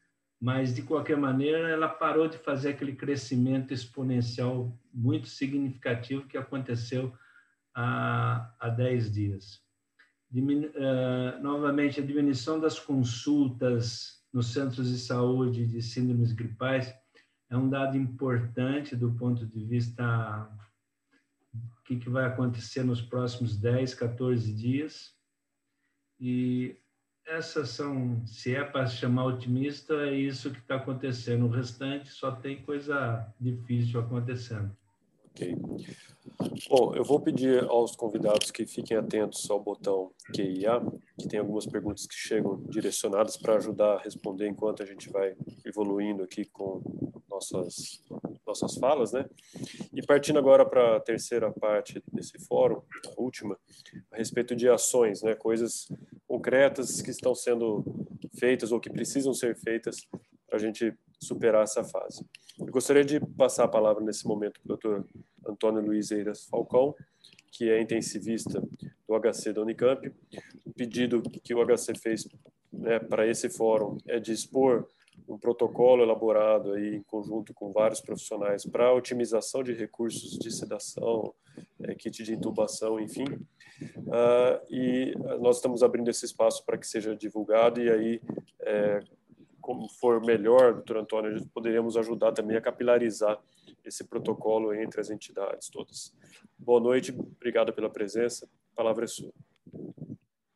[0.41, 7.13] mas de qualquer maneira ela parou de fazer aquele crescimento exponencial muito significativo que aconteceu
[7.73, 9.69] há, há 10 dias
[10.37, 16.93] uh, novamente, a diminuição das consultas nos centros de saúde de síndromes gripais
[17.49, 20.49] é um dado importante do ponto de vista
[21.53, 25.15] o que, que vai acontecer nos próximos 10, 14 dias.
[26.19, 26.77] E
[27.25, 31.45] essas são, se é para chamar otimista, é isso que está acontecendo.
[31.45, 34.75] O restante só tem coisa difícil acontecendo.
[35.39, 35.55] Ok.
[36.69, 40.81] Bom, eu vou pedir aos convidados que fiquem atentos ao botão QIA,
[41.17, 45.35] que tem algumas perguntas que chegam direcionadas para ajudar a responder enquanto a gente vai
[45.65, 46.81] evoluindo aqui com
[47.29, 48.03] nossas,
[48.45, 49.25] nossas falas, né?
[49.93, 53.57] E partindo agora para a terceira parte desse fórum, a última,
[54.11, 55.35] a respeito de ações, né?
[55.35, 55.87] Coisas
[56.27, 57.83] concretas que estão sendo
[58.37, 60.05] feitas ou que precisam ser feitas
[60.47, 62.25] para a gente superar essa fase.
[62.59, 65.05] Eu gostaria de passar a palavra nesse momento para o doutor
[65.45, 66.95] Antônio Luiz Eiras Falcão,
[67.51, 68.61] que é intensivista
[69.07, 70.11] do HC da Unicamp.
[70.65, 72.27] O pedido que o HC fez
[72.71, 74.87] né, para esse fórum é de expor
[75.27, 81.33] um protocolo elaborado aí em conjunto com vários profissionais para otimização de recursos de sedação,
[81.83, 83.25] é, kit de intubação, enfim.
[83.97, 88.21] Uh, e nós estamos abrindo esse espaço para que seja divulgado e aí
[88.61, 88.99] é,
[89.61, 93.39] como for melhor, doutor Antônio, poderíamos ajudar também a capilarizar
[93.89, 96.13] esse protocolo entre as entidades todas.
[96.57, 98.47] Boa noite, obrigado pela presença.
[98.73, 99.31] A palavra é sua.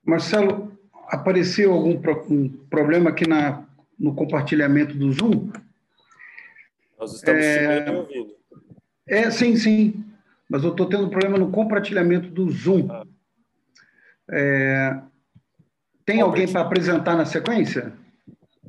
[0.05, 0.77] Marcelo,
[1.07, 3.67] apareceu algum pro, um problema aqui na,
[3.99, 5.51] no compartilhamento do Zoom?
[6.97, 8.35] Nós estamos é, ouvindo.
[9.07, 10.05] É, sim, sim.
[10.49, 12.87] Mas eu estou tendo problema no compartilhamento do Zoom.
[12.89, 13.05] Ah.
[14.29, 15.01] É,
[16.05, 16.41] tem Albert.
[16.41, 17.93] alguém para apresentar na sequência?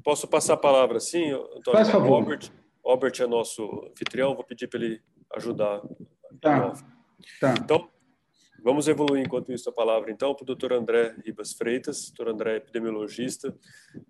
[0.02, 1.72] Posso passar a palavra, sim, Antônio?
[1.72, 2.22] Faz favor.
[2.22, 2.50] Albert,
[2.84, 5.00] Albert é nosso anfitrião, vou pedir para ele
[5.34, 5.80] ajudar.
[6.40, 6.72] Tá.
[7.40, 7.54] tá.
[7.58, 7.88] Então,
[8.62, 12.10] vamos evoluir enquanto isso a palavra, então, para o doutor André Ribas Freitas.
[12.10, 13.56] Doutor André é epidemiologista,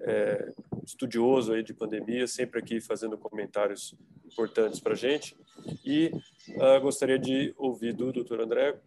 [0.00, 0.52] é,
[0.84, 3.94] estudioso aí de pandemia, sempre aqui fazendo comentários
[4.24, 5.36] importantes para a gente.
[5.84, 6.10] E
[6.56, 8.78] uh, gostaria de ouvir do doutor André,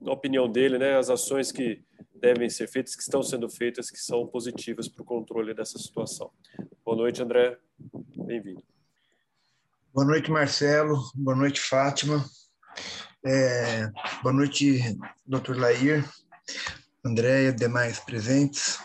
[0.00, 1.82] na opinião dele, né, as ações que
[2.14, 6.30] devem ser feitas, que estão sendo feitas, que são positivas para o controle dessa situação.
[6.84, 7.58] Boa noite, André.
[8.26, 8.62] Bem-vindo.
[9.92, 11.10] Boa noite, Marcelo.
[11.16, 12.24] Boa noite, Fátima.
[13.26, 13.88] É,
[14.22, 16.08] boa noite, doutor Lair,
[17.04, 18.78] Andréia, demais presentes.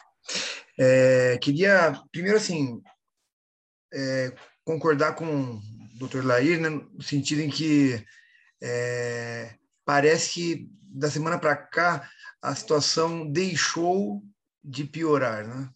[0.79, 2.81] É, queria, primeiro, assim,
[3.93, 5.61] é, concordar com o
[5.99, 8.03] doutor Lair, né, no sentido em que
[8.63, 9.53] é,
[9.85, 12.09] parece que da semana para cá
[12.41, 14.23] a situação deixou
[14.63, 15.69] de piorar, né?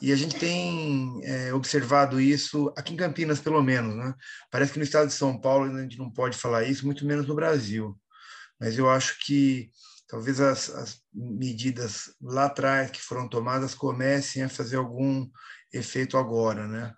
[0.00, 4.14] E a gente tem é, observado isso aqui em Campinas, pelo menos, né?
[4.50, 7.26] Parece que no estado de São Paulo a gente não pode falar isso, muito menos
[7.26, 7.98] no Brasil.
[8.58, 9.70] Mas eu acho que
[10.08, 15.28] talvez as, as medidas lá atrás que foram tomadas comecem a fazer algum
[15.72, 16.94] efeito agora, né?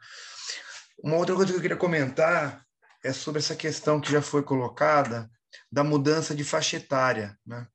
[1.02, 2.64] Uma outra coisa que eu queria comentar
[3.02, 5.28] é sobre essa questão que já foi colocada
[5.70, 7.36] da mudança de faixa etária.
[7.44, 7.66] Né?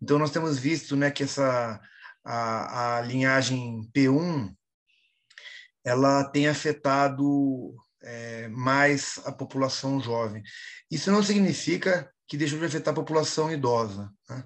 [0.00, 1.80] Então, nós temos visto né, que essa,
[2.22, 4.54] a, a linhagem P1
[5.84, 10.42] ela tem afetado é, mais a população jovem.
[10.90, 14.44] Isso não significa que deixou de afetar a população idosa, né?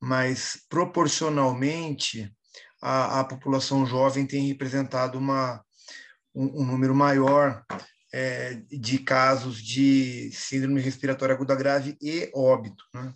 [0.00, 2.32] mas proporcionalmente
[2.80, 5.62] a, a, população jovem tem representado uma,
[6.34, 7.64] um, um número maior
[8.12, 12.84] é, de casos de síndrome respiratória aguda grave e óbito.
[12.94, 13.12] Né?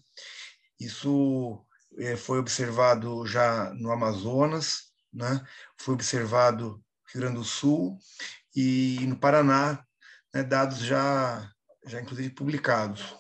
[0.79, 1.65] Isso
[1.99, 5.43] é, foi observado já no Amazonas, né?
[5.79, 6.83] foi observado
[7.13, 7.99] Rio Grande do Sul
[8.55, 9.85] e no Paraná,
[10.35, 11.51] né, dados já,
[11.87, 13.15] já inclusive publicados.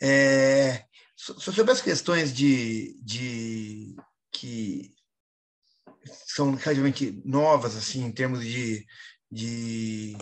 [0.00, 0.84] É,
[1.16, 3.96] sobre as questões de, de
[4.30, 4.94] que
[6.26, 8.86] são relativamente novas assim em termos de,
[9.30, 10.16] de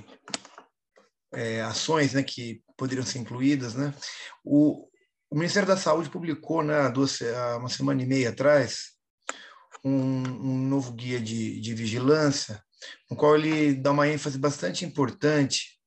[1.33, 3.93] é, ações né, que poderiam ser incluídas, né?
[4.45, 4.89] O,
[5.29, 7.19] o Ministério da Saúde publicou, né, duas,
[7.59, 8.94] uma semana e meia atrás,
[9.85, 12.62] um, um novo guia de, de vigilância
[13.11, 15.78] no qual ele dá uma ênfase bastante importante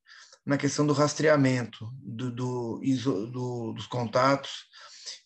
[0.46, 2.82] na questão do rastreamento do, do,
[3.32, 4.66] do, dos contatos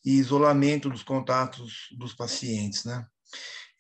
[0.04, 3.06] e isolamento dos contatos dos pacientes, né?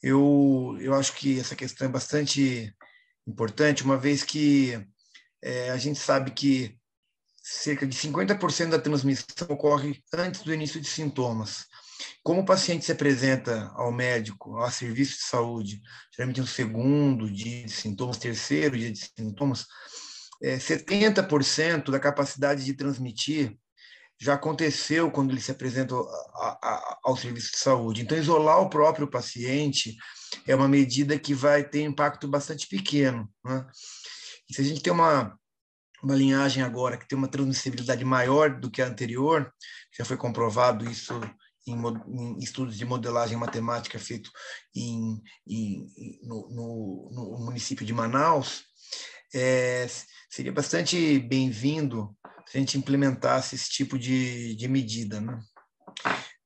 [0.01, 2.73] Eu, eu acho que essa questão é bastante
[3.27, 4.79] importante, uma vez que
[5.41, 6.77] é, a gente sabe que
[7.43, 11.65] cerca de 50% da transmissão ocorre antes do início de sintomas.
[12.23, 15.81] Como o paciente se apresenta ao médico, ao serviço de saúde,
[16.15, 19.65] geralmente no segundo dia de sintomas, terceiro dia de sintomas,
[20.41, 23.57] é, 70% da capacidade de transmitir
[24.21, 25.95] já aconteceu quando ele se apresenta
[27.03, 28.01] ao serviço de saúde.
[28.03, 29.95] Então, isolar o próprio paciente
[30.45, 33.27] é uma medida que vai ter impacto bastante pequeno.
[33.43, 33.65] Né?
[34.51, 35.35] Se a gente tem uma,
[36.03, 39.51] uma linhagem agora que tem uma transmissibilidade maior do que a anterior,
[39.97, 41.19] já foi comprovado isso
[41.67, 44.31] em, em, estudos de modelagem matemática feito
[44.75, 45.87] em, em
[46.23, 48.63] no, no, no, município de Manaus,
[49.33, 49.87] é,
[50.29, 52.15] seria bastante bem-vindo
[52.47, 55.21] se a gente implementasse esse tipo de, de medida.
[55.21, 55.39] Né?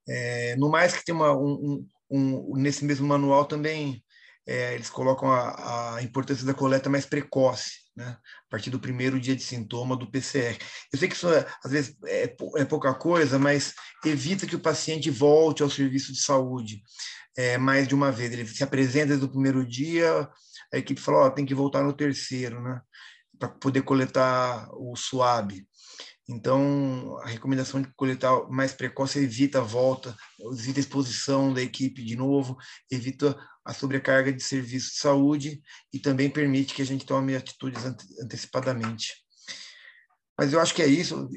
[0.08, 4.04] É, no mais que tem uma, um, um, nesse mesmo manual também
[4.48, 8.18] é, eles colocam a, a importância da coleta mais precoce, né?
[8.18, 10.58] a partir do primeiro dia de sintoma do PCR.
[10.92, 13.74] Eu sei que isso é, às vezes é, é, pouca coisa, mas
[14.04, 16.84] evita que o paciente volte ao serviço de saúde
[17.38, 18.32] é, mais de uma vez.
[18.32, 20.30] Ele se apresenta desde o primeiro dia,
[20.74, 22.82] a equipe fala, oh, tem que voltar no terceiro, né?
[23.38, 25.66] para poder coletar o SUAB.
[26.28, 30.16] Então, a recomendação de coletar mais precoce evita a volta,
[30.54, 32.58] evita a exposição da equipe de novo,
[32.90, 35.62] evita a sobrecarga de serviço de saúde
[35.92, 37.84] e também permite que a gente tome atitudes
[38.22, 39.26] antecipadamente.
[40.38, 41.28] Mas eu acho que é isso,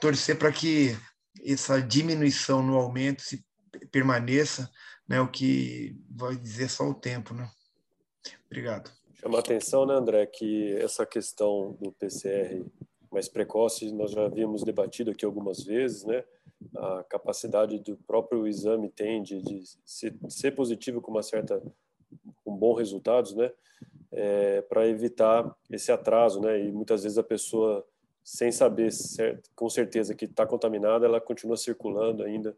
[0.00, 0.96] torcer para que
[1.44, 3.44] essa diminuição no aumento se
[3.90, 4.70] permaneça,
[5.06, 7.50] né, o que vai dizer só o tempo, né?
[8.46, 8.90] Obrigado.
[9.14, 12.64] Chama a atenção, né, André, que essa questão do PCR
[13.10, 16.24] mais precoce, nós já havíamos debatido aqui algumas vezes, né?
[16.76, 21.62] A capacidade do próprio exame tem de, de ser, ser, positivo com uma certa,
[22.44, 23.50] com bons resultados, né?
[24.12, 26.60] É, para evitar esse atraso, né?
[26.60, 27.84] E muitas vezes a pessoa,
[28.22, 32.56] sem saber certo, com certeza que está contaminada, ela continua circulando ainda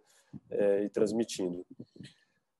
[0.50, 1.64] é, e transmitindo.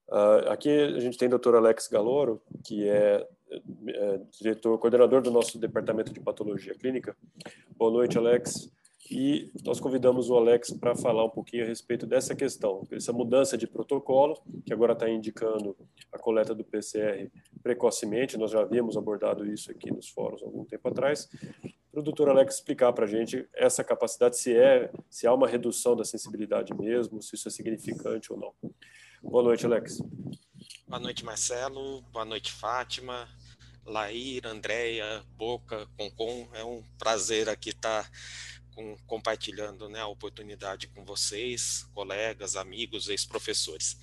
[0.09, 1.57] Uh, aqui a gente tem o Dr.
[1.57, 3.27] Alex Galoro, que é
[3.89, 7.17] é, diretor, coordenador do nosso departamento de patologia clínica.
[7.77, 8.71] Boa noite, Alex.
[9.11, 13.57] E nós convidamos o Alex para falar um pouquinho a respeito dessa questão, essa mudança
[13.57, 15.77] de protocolo, que agora está indicando
[16.13, 17.31] a coleta do PCR
[17.63, 18.37] precocemente.
[18.37, 21.29] Nós já havíamos abordado isso aqui nos fóruns algum tempo atrás.
[21.91, 25.47] Para o doutor Alex explicar para a gente essa capacidade, se é, se há uma
[25.47, 28.53] redução da sensibilidade mesmo, se isso é significante ou não.
[29.23, 30.03] Boa noite, Alex.
[30.87, 32.03] Boa noite, Marcelo.
[32.13, 33.29] Boa noite, Fátima.
[33.87, 36.49] Laíra, Andréia, Boca, Concon.
[36.53, 38.11] É um prazer aqui estar
[38.77, 43.97] com, compartilhando né, a oportunidade com vocês, colegas, amigos, ex-professores.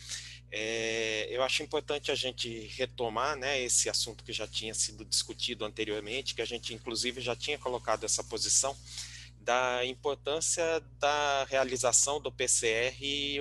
[0.52, 5.64] É, eu acho importante a gente retomar né, esse assunto que já tinha sido discutido
[5.64, 8.76] anteriormente, que a gente inclusive já tinha colocado essa posição
[9.40, 10.64] da importância
[11.00, 12.96] da realização do PCR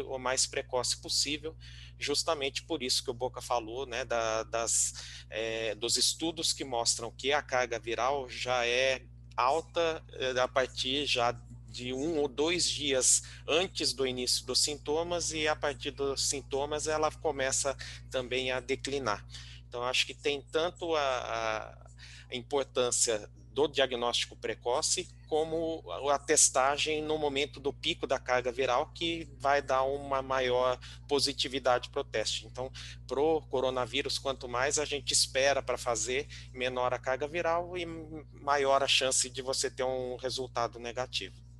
[0.06, 1.56] o mais precoce possível,
[1.98, 7.10] justamente por isso que o Boca falou, né, da, das, é, dos estudos que mostram
[7.12, 9.02] que a carga viral já é
[9.36, 11.34] alta é, a partir já
[11.68, 16.86] de um ou dois dias antes do início dos sintomas e a partir dos sintomas
[16.86, 17.76] ela começa
[18.10, 19.26] também a declinar.
[19.66, 21.88] Então acho que tem tanto a,
[22.30, 28.90] a importância do diagnóstico precoce, como a testagem no momento do pico da carga viral,
[28.94, 30.78] que vai dar uma maior
[31.08, 32.46] positividade para o teste.
[32.46, 32.70] Então,
[33.06, 37.86] para o coronavírus, quanto mais a gente espera para fazer, menor a carga viral e
[37.86, 41.51] maior a chance de você ter um resultado negativo.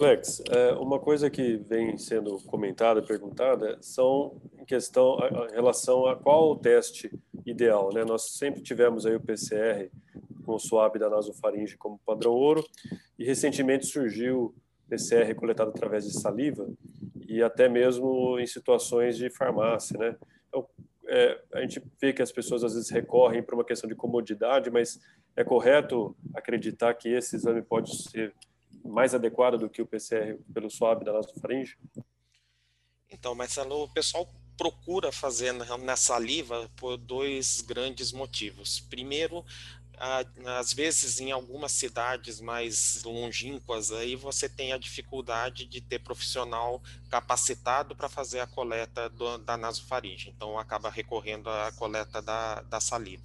[0.00, 5.18] Alex, é, uma coisa que vem sendo comentada, perguntada, são em questão,
[5.50, 7.10] em relação a qual o teste
[7.44, 8.02] ideal, né?
[8.02, 9.90] Nós sempre tivemos aí o PCR
[10.46, 12.64] com o swab da nasofaringe como padrão ouro
[13.18, 14.54] e recentemente surgiu
[14.88, 16.66] PCR coletado através de saliva
[17.28, 20.16] e até mesmo em situações de farmácia, né?
[20.48, 20.66] Então,
[21.08, 24.70] é, a gente vê que as pessoas às vezes recorrem para uma questão de comodidade,
[24.70, 24.98] mas
[25.36, 28.32] é correto acreditar que esse exame pode ser
[28.84, 31.76] mais adequada do que o PCR pelo swab da nasofaringe?
[33.10, 38.80] Então, Marcelo, o pessoal procura fazer na saliva por dois grandes motivos.
[38.80, 39.44] Primeiro,
[40.58, 46.82] às vezes em algumas cidades mais longínquas aí você tem a dificuldade de ter profissional
[47.10, 52.80] capacitado para fazer a coleta do, da nasofaringe, então acaba recorrendo à coleta da, da
[52.80, 53.22] saliva.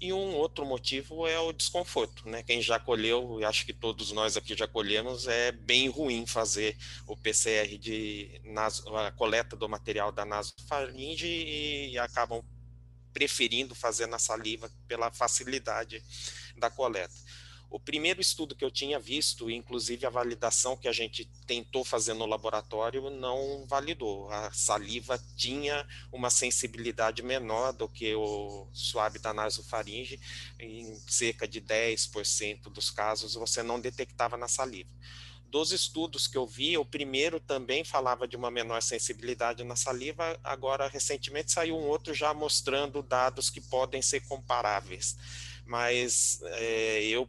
[0.00, 2.42] E um outro motivo é o desconforto, né?
[2.44, 6.76] Quem já colheu, e acho que todos nós aqui já colhemos, é bem ruim fazer
[7.04, 12.44] o PCR de naso, a coleta do material da nasofaringe e acabam
[13.12, 16.00] preferindo fazer na saliva pela facilidade
[16.56, 17.14] da coleta.
[17.70, 22.14] O primeiro estudo que eu tinha visto, inclusive a validação que a gente tentou fazer
[22.14, 24.30] no laboratório, não validou.
[24.30, 30.18] A saliva tinha uma sensibilidade menor do que o suave da nasofaringe,
[30.58, 34.90] em cerca de 10% dos casos você não detectava na saliva
[35.50, 40.38] dos estudos que eu vi, o primeiro também falava de uma menor sensibilidade na saliva,
[40.44, 45.16] agora recentemente saiu um outro já mostrando dados que podem ser comparáveis.
[45.64, 47.28] Mas é, eu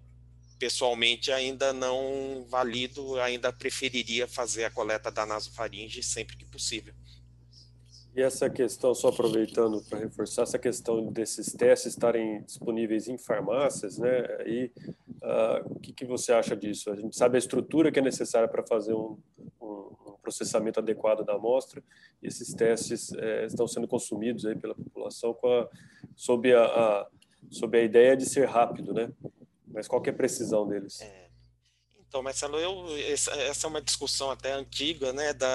[0.60, 6.94] pessoalmente ainda não valido, ainda preferiria fazer a coleta da nasofaringe sempre que possível.
[8.16, 13.98] E essa questão, só aproveitando para reforçar, essa questão desses testes estarem disponíveis em farmácias,
[13.98, 14.24] né?
[14.46, 14.72] E
[15.22, 16.92] uh, o que, que, você acha disso?
[16.92, 19.18] A gente sabe a estrutura que é necessária para fazer um,
[19.62, 21.84] um, processamento adequado da amostra.
[22.22, 25.70] E esses testes é, estão sendo consumidos aí pela população a,
[26.16, 27.08] sob, a, a,
[27.50, 29.12] sob a ideia de ser rápido, né?
[29.72, 31.02] Mas qual que é a precisão deles?
[31.02, 31.29] É.
[32.10, 35.48] Então, Marcelo, eu, essa, é uma discussão até antiga, né, da,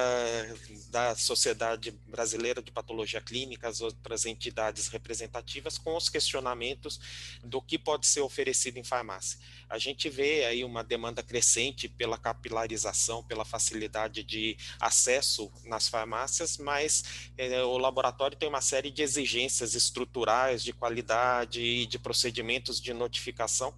[0.89, 7.01] da Sociedade Brasileira de Patologia Clínica, as outras entidades representativas, com os questionamentos
[7.43, 9.37] do que pode ser oferecido em farmácia.
[9.69, 16.57] A gente vê aí uma demanda crescente pela capilarização, pela facilidade de acesso nas farmácias,
[16.57, 22.81] mas é, o laboratório tem uma série de exigências estruturais, de qualidade e de procedimentos
[22.81, 23.75] de notificação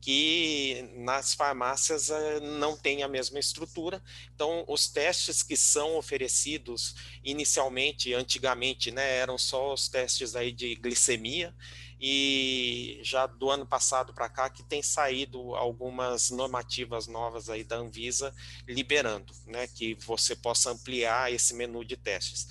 [0.00, 4.02] que nas farmácias eh, não tem a mesma estrutura.
[4.34, 10.74] Então, os testes que são oferecidos inicialmente, antigamente, né, eram só os testes aí de
[10.76, 11.54] glicemia
[12.00, 17.76] e já do ano passado para cá que tem saído algumas normativas novas aí da
[17.76, 18.34] Anvisa
[18.66, 22.48] liberando, né, que você possa ampliar esse menu de testes.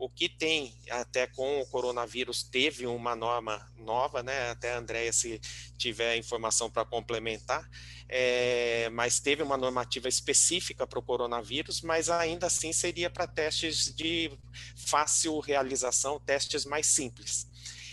[0.00, 4.48] O que tem, até com o coronavírus, teve uma norma nova, né?
[4.48, 5.38] Até a Andréia, se
[5.76, 7.68] tiver informação para complementar,
[8.08, 13.94] é, mas teve uma normativa específica para o coronavírus, mas ainda assim seria para testes
[13.94, 14.32] de
[14.74, 17.46] fácil realização, testes mais simples.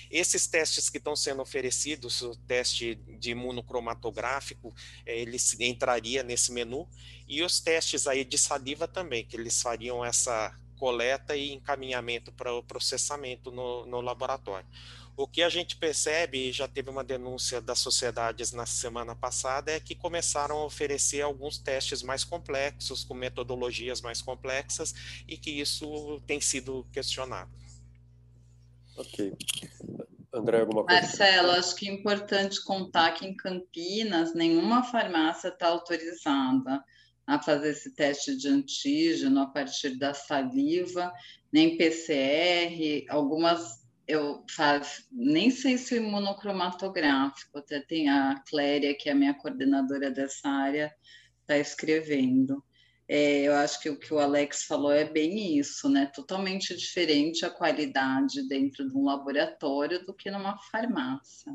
[0.09, 4.73] Esses testes que estão sendo oferecidos, o teste de imunocromatográfico,
[5.05, 6.87] é, ele entraria nesse menu,
[7.27, 12.53] e os testes aí de saliva também, que eles fariam essa coleta e encaminhamento para
[12.53, 14.67] o processamento no, no laboratório.
[15.17, 19.71] O que a gente percebe, e já teve uma denúncia das sociedades na semana passada,
[19.71, 24.93] é que começaram a oferecer alguns testes mais complexos, com metodologias mais complexas,
[25.27, 27.49] e que isso tem sido questionado.
[28.95, 29.33] Ok.
[30.31, 31.01] André, alguma coisa?
[31.01, 36.83] Marcelo, acho que é importante contar que em Campinas nenhuma farmácia está autorizada
[37.27, 41.11] a fazer esse teste de antígeno a partir da saliva,
[41.51, 49.09] nem PCR, algumas eu faço, nem sei se o imunocromatográfico, até tem a Cléria, que
[49.09, 50.95] é a minha coordenadora dessa área,
[51.41, 52.63] está escrevendo.
[53.09, 56.05] É, eu acho que o que o Alex falou é bem isso, né?
[56.05, 61.53] Totalmente diferente a qualidade dentro de um laboratório do que numa farmácia.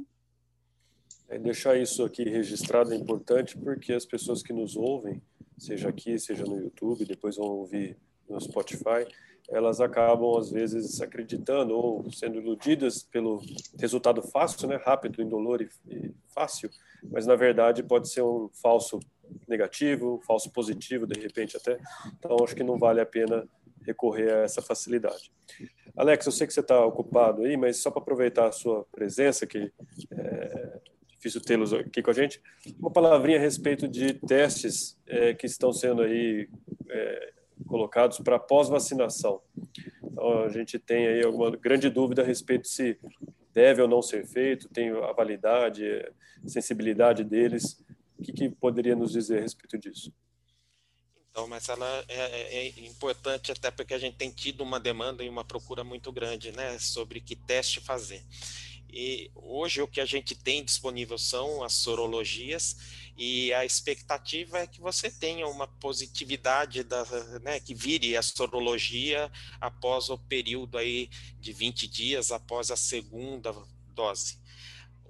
[1.33, 5.23] É, deixar isso aqui registrado é importante porque as pessoas que nos ouvem
[5.57, 7.97] seja aqui, seja no YouTube, depois vão ouvir
[8.29, 9.07] no Spotify,
[9.49, 13.41] elas acabam, às vezes, acreditando ou sendo iludidas pelo
[13.79, 14.77] resultado fácil, né?
[14.77, 16.71] rápido, indolor e, e fácil,
[17.05, 19.01] mas, na verdade, pode ser um falso
[19.49, 21.79] negativo, um falso positivo, de repente até.
[22.19, 23.49] Então, acho que não vale a pena
[23.85, 25.33] recorrer a essa facilidade.
[25.97, 29.47] Alex, eu sei que você está ocupado aí, mas só para aproveitar a sua presença,
[29.47, 29.73] que
[30.11, 30.92] é
[31.23, 32.43] difícil tê-los aqui com a gente,
[32.81, 36.49] uma palavrinha a respeito de testes é, que estão sendo aí
[36.91, 37.33] é,
[37.69, 39.41] colocados para pós-vacinação.
[40.03, 42.99] Então, a gente tem aí alguma grande dúvida a respeito se
[43.55, 45.85] deve ou não ser feito, tem a validade,
[46.45, 47.81] a sensibilidade deles.
[48.19, 50.13] O que, que poderia nos dizer a respeito disso?
[51.31, 55.25] Então, mas ela é, é, é, importante até porque a gente tem tido uma demanda
[55.25, 58.23] e uma procura muito grande, né, sobre que teste fazer.
[58.93, 62.77] E hoje o que a gente tem disponível são as sorologias
[63.17, 67.05] e a expectativa é que você tenha uma positividade da,
[67.41, 71.09] né, que vire a sorologia após o período aí
[71.41, 73.55] de 20 dias após a segunda
[73.95, 74.42] dose.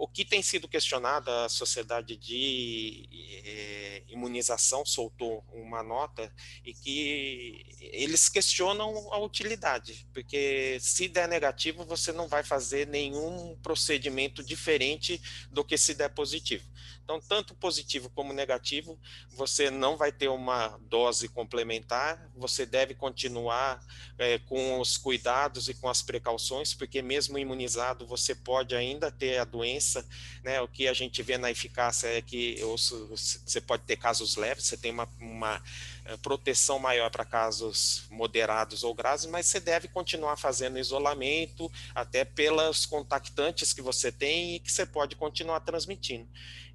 [0.02, 3.08] O que tem sido questionado, a Sociedade de
[3.44, 6.34] eh, Imunização soltou uma nota
[6.64, 13.56] e que eles questionam a utilidade, porque se der negativo, você não vai fazer nenhum
[13.62, 15.22] procedimento diferente
[15.52, 16.68] do que se der positivo.
[17.04, 18.98] Então, tanto positivo como negativo,
[19.30, 23.84] você não vai ter uma dose complementar, você deve continuar
[24.18, 29.38] é, com os cuidados e com as precauções, porque mesmo imunizado, você pode ainda ter
[29.38, 30.06] a doença,
[30.42, 30.60] né?
[30.60, 34.76] O que a gente vê na eficácia é que você pode ter casos leves, você
[34.76, 35.62] tem uma, uma
[36.04, 42.24] eh, proteção maior para casos moderados ou graves, mas você deve continuar fazendo isolamento, até
[42.24, 46.28] pelas contactantes que você tem e que você pode continuar transmitindo.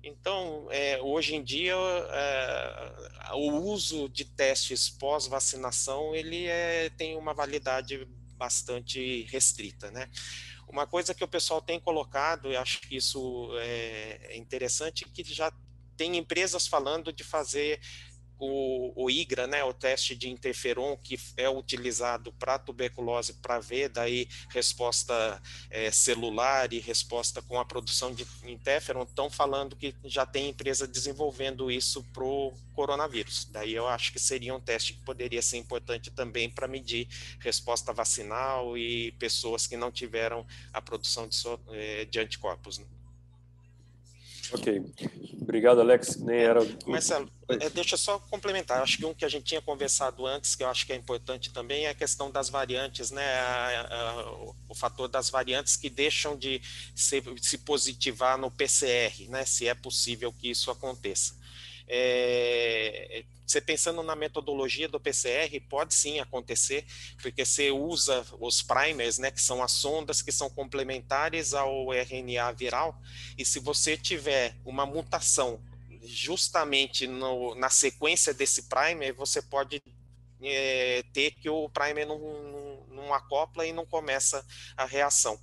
[0.03, 7.33] Então, é, hoje em dia, é, o uso de testes pós-vacinação ele é, tem uma
[7.33, 10.09] validade bastante restrita, né?
[10.67, 15.51] Uma coisa que o pessoal tem colocado, e acho que isso é interessante, que já
[15.95, 17.79] tem empresas falando de fazer
[18.39, 23.89] o, o IGRA, né, o teste de interferon, que é utilizado para tuberculose, para ver
[23.89, 30.25] daí resposta é, celular e resposta com a produção de interferon, estão falando que já
[30.25, 33.45] tem empresa desenvolvendo isso para o coronavírus.
[33.51, 37.07] Daí eu acho que seria um teste que poderia ser importante também para medir
[37.39, 41.37] resposta vacinal e pessoas que não tiveram a produção de,
[41.71, 42.77] é, de anticorpos.
[42.77, 42.85] Né?
[44.53, 44.81] Ok.
[45.41, 46.17] Obrigado, Alex.
[46.17, 46.59] Nem era.
[46.85, 48.81] Marcelo, é, deixa eu só complementar.
[48.81, 51.51] Acho que um que a gente tinha conversado antes, que eu acho que é importante
[51.51, 53.25] também, é a questão das variantes, né?
[53.39, 54.31] A, a,
[54.67, 56.61] o fator das variantes que deixam de
[56.93, 59.45] se, se positivar no PCR, né?
[59.45, 61.36] Se é possível que isso aconteça.
[61.87, 66.85] É, você pensando na metodologia do PCR, pode sim acontecer,
[67.21, 72.51] porque você usa os primers, né, que são as sondas que são complementares ao RNA
[72.51, 72.99] viral,
[73.37, 75.63] e se você tiver uma mutação
[76.03, 79.81] justamente no, na sequência desse primer, você pode
[80.41, 85.39] é, ter que o primer não, não, não acopla e não começa a reação.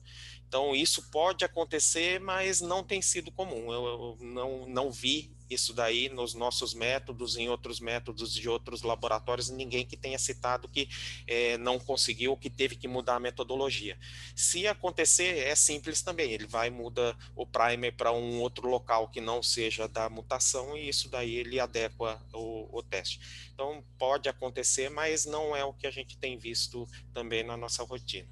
[0.47, 3.73] Então, isso pode acontecer, mas não tem sido comum.
[3.73, 8.83] Eu, eu não, não vi isso daí nos nossos métodos, em outros métodos de outros
[8.83, 10.89] laboratórios, ninguém que tenha citado que
[11.27, 13.97] é, não conseguiu, que teve que mudar a metodologia.
[14.35, 19.21] Se acontecer, é simples também, ele vai muda o primer para um outro local que
[19.21, 23.21] não seja da mutação e isso daí ele adequa o, o teste.
[23.55, 27.83] Então pode acontecer, mas não é o que a gente tem visto também na nossa
[27.85, 28.29] rotina.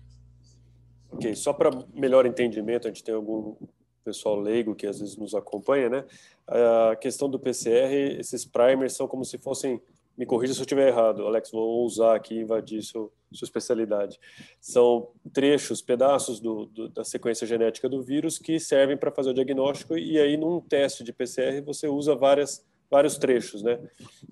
[1.10, 3.54] Ok, só para melhor entendimento, a gente tem algum
[4.02, 6.04] pessoal leigo que às vezes nos acompanha, né?
[6.46, 9.80] A questão do PCR, esses primers são como se fossem,
[10.16, 14.18] me corrija se eu estiver errado, Alex, vou usar aqui invadir seu, sua especialidade.
[14.60, 19.34] São trechos, pedaços do, do, da sequência genética do vírus que servem para fazer o
[19.34, 23.80] diagnóstico e aí num teste de PCR você usa várias vários trechos, né?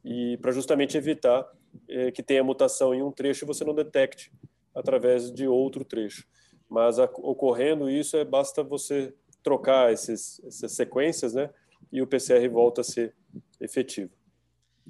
[0.04, 1.50] E para justamente evitar
[1.88, 4.30] eh, que tenha mutação em um trecho você não detecte
[4.74, 6.26] através de outro trecho.
[6.68, 9.12] Mas a, ocorrendo isso, é, basta você
[9.42, 11.50] trocar esses, essas sequências, né?
[11.92, 13.14] E o PCR volta a ser
[13.60, 14.10] efetivo.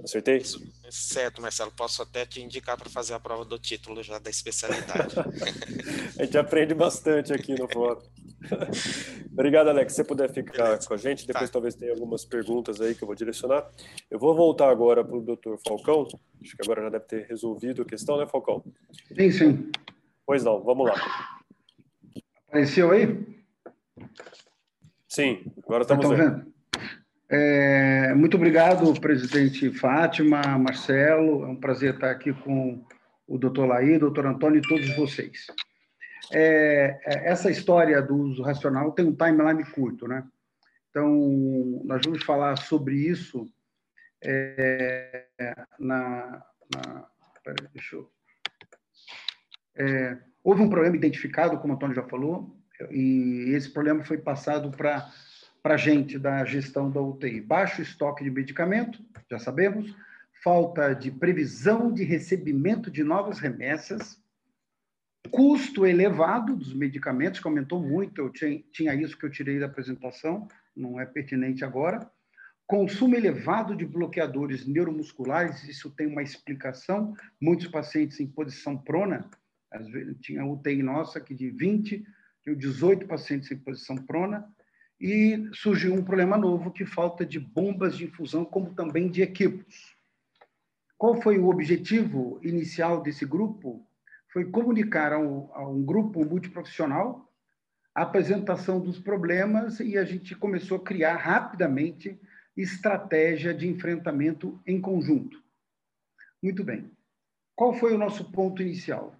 [0.02, 0.42] Acertei?
[0.90, 1.70] Certo, Marcelo.
[1.72, 5.14] Posso até te indicar para fazer a prova do título já da especialidade.
[6.18, 8.00] a gente aprende bastante aqui no fórum.
[9.32, 9.92] Obrigado, Alex.
[9.92, 10.88] Se você puder ficar Beleza.
[10.88, 11.52] com a gente, depois tá.
[11.52, 13.70] talvez tenha algumas perguntas aí que eu vou direcionar.
[14.10, 16.06] Eu vou voltar agora para o doutor Falcão.
[16.42, 18.64] Acho que agora já deve ter resolvido a questão, né, Falcão?
[19.14, 19.70] Sim, sim.
[20.24, 21.40] Pois não, vamos lá.
[22.48, 23.26] Apareceu aí?
[25.06, 26.52] Sim, agora estamos vendo?
[27.32, 31.44] É, muito obrigado, presidente Fátima, Marcelo.
[31.44, 32.84] É um prazer estar aqui com
[33.24, 35.46] o doutor Laí, doutor Antônio e todos vocês.
[36.32, 40.26] É, é, essa história do uso racional tem um timeline curto, né?
[40.90, 41.08] Então,
[41.84, 43.46] nós vamos falar sobre isso
[44.24, 45.26] é,
[45.78, 46.44] na,
[46.74, 47.06] na.
[47.44, 48.10] Peraí, deixa eu.
[49.76, 52.56] É, houve um problema identificado, como o Antônio já falou,
[52.90, 55.08] e esse problema foi passado para
[55.64, 57.40] a gente da gestão da UTI.
[57.40, 59.94] Baixo estoque de medicamento, já sabemos,
[60.42, 64.18] falta de previsão de recebimento de novas remessas,
[65.30, 69.66] custo elevado dos medicamentos, que aumentou muito, eu tinha, tinha isso que eu tirei da
[69.66, 72.10] apresentação, não é pertinente agora,
[72.66, 79.28] consumo elevado de bloqueadores neuromusculares, isso tem uma explicação, muitos pacientes em posição prona,
[79.88, 82.04] vezes, tinha UTI nossa que de 20,
[82.42, 84.48] tinha 18 pacientes em posição prona,
[85.00, 89.96] e surgiu um problema novo, que falta de bombas de infusão, como também de equipos.
[90.98, 93.86] Qual foi o objetivo inicial desse grupo?
[94.32, 97.30] Foi comunicar a um, a um grupo multiprofissional
[97.94, 102.18] a apresentação dos problemas e a gente começou a criar rapidamente
[102.56, 105.42] estratégia de enfrentamento em conjunto.
[106.42, 106.90] Muito bem.
[107.54, 109.19] Qual foi o nosso ponto inicial?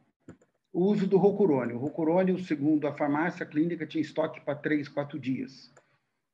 [0.73, 1.77] O uso do Rocurônio.
[1.77, 5.73] O Rocurônio, segundo a farmácia clínica, tinha estoque para três, quatro dias.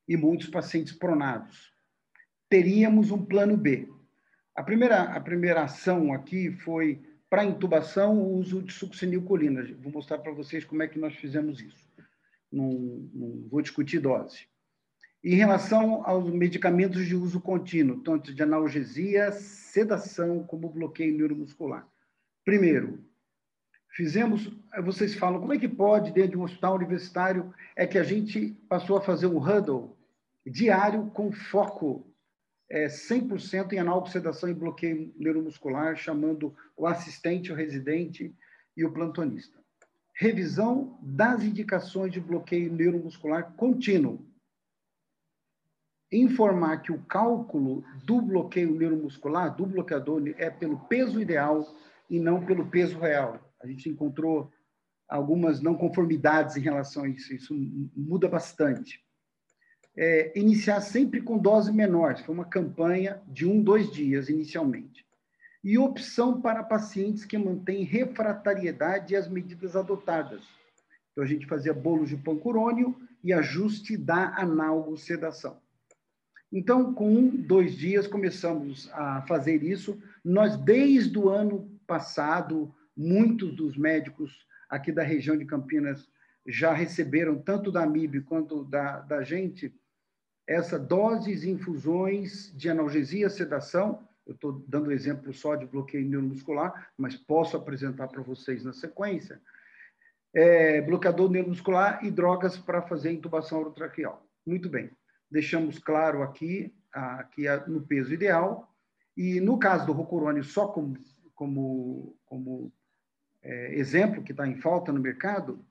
[0.07, 1.73] E muitos pacientes pronados.
[2.49, 3.89] Teríamos um plano B.
[4.55, 9.65] A primeira, a primeira ação aqui foi, para intubação, o uso de succinilcolina.
[9.81, 11.87] Vou mostrar para vocês como é que nós fizemos isso.
[12.53, 12.71] Não,
[13.13, 14.47] não vou discutir dose.
[15.25, 21.89] Em relação aos medicamentos de uso contínuo, tanto de analgesia, sedação, como bloqueio neuromuscular.
[22.45, 23.05] Primeiro,
[23.97, 24.53] fizemos,
[24.85, 28.51] vocês falam, como é que pode, dentro de um hospital universitário, é que a gente
[28.69, 29.97] passou a fazer um huddle
[30.45, 32.07] diário com foco
[32.69, 38.35] é, 100% em analgosedação e bloqueio neuromuscular, chamando o assistente, o residente
[38.77, 39.59] e o plantonista.
[40.15, 44.27] Revisão das indicações de bloqueio neuromuscular contínuo.
[46.13, 51.67] Informar que o cálculo do bloqueio neuromuscular, do bloqueador, é pelo peso ideal
[52.11, 53.46] e não pelo peso real.
[53.67, 54.51] A gente encontrou
[55.09, 57.55] algumas não conformidades em relação a isso, isso
[57.95, 59.05] muda bastante
[59.97, 62.17] é, iniciar sempre com dose menor.
[62.19, 65.07] Foi uma campanha de um, dois dias inicialmente.
[65.65, 70.43] E opção para pacientes que mantêm refratariedade às medidas adotadas.
[71.11, 72.95] Então, a gente fazia bolos de pancurônio
[73.25, 75.59] e ajuste da analgosedação.
[76.53, 80.01] Então, com um, dois dias, começamos a fazer isso.
[80.25, 86.09] Nós, desde o ano passado, muitos dos médicos aqui da região de Campinas
[86.47, 89.75] já receberam, tanto da MIB quanto da, da gente,
[90.47, 96.91] essa doses e infusões de analgesia, sedação, eu estou dando exemplo só de bloqueio neuromuscular,
[96.97, 99.41] mas posso apresentar para vocês na sequência,
[100.35, 104.25] é, bloqueador neuromuscular e drogas para fazer intubação orotraqueal.
[104.45, 104.91] Muito bem,
[105.31, 108.73] deixamos claro aqui, aqui no peso ideal,
[109.17, 110.97] e no caso do rocurônio, só como,
[111.35, 112.73] como, como
[113.47, 115.65] é, exemplo que está em falta no mercado,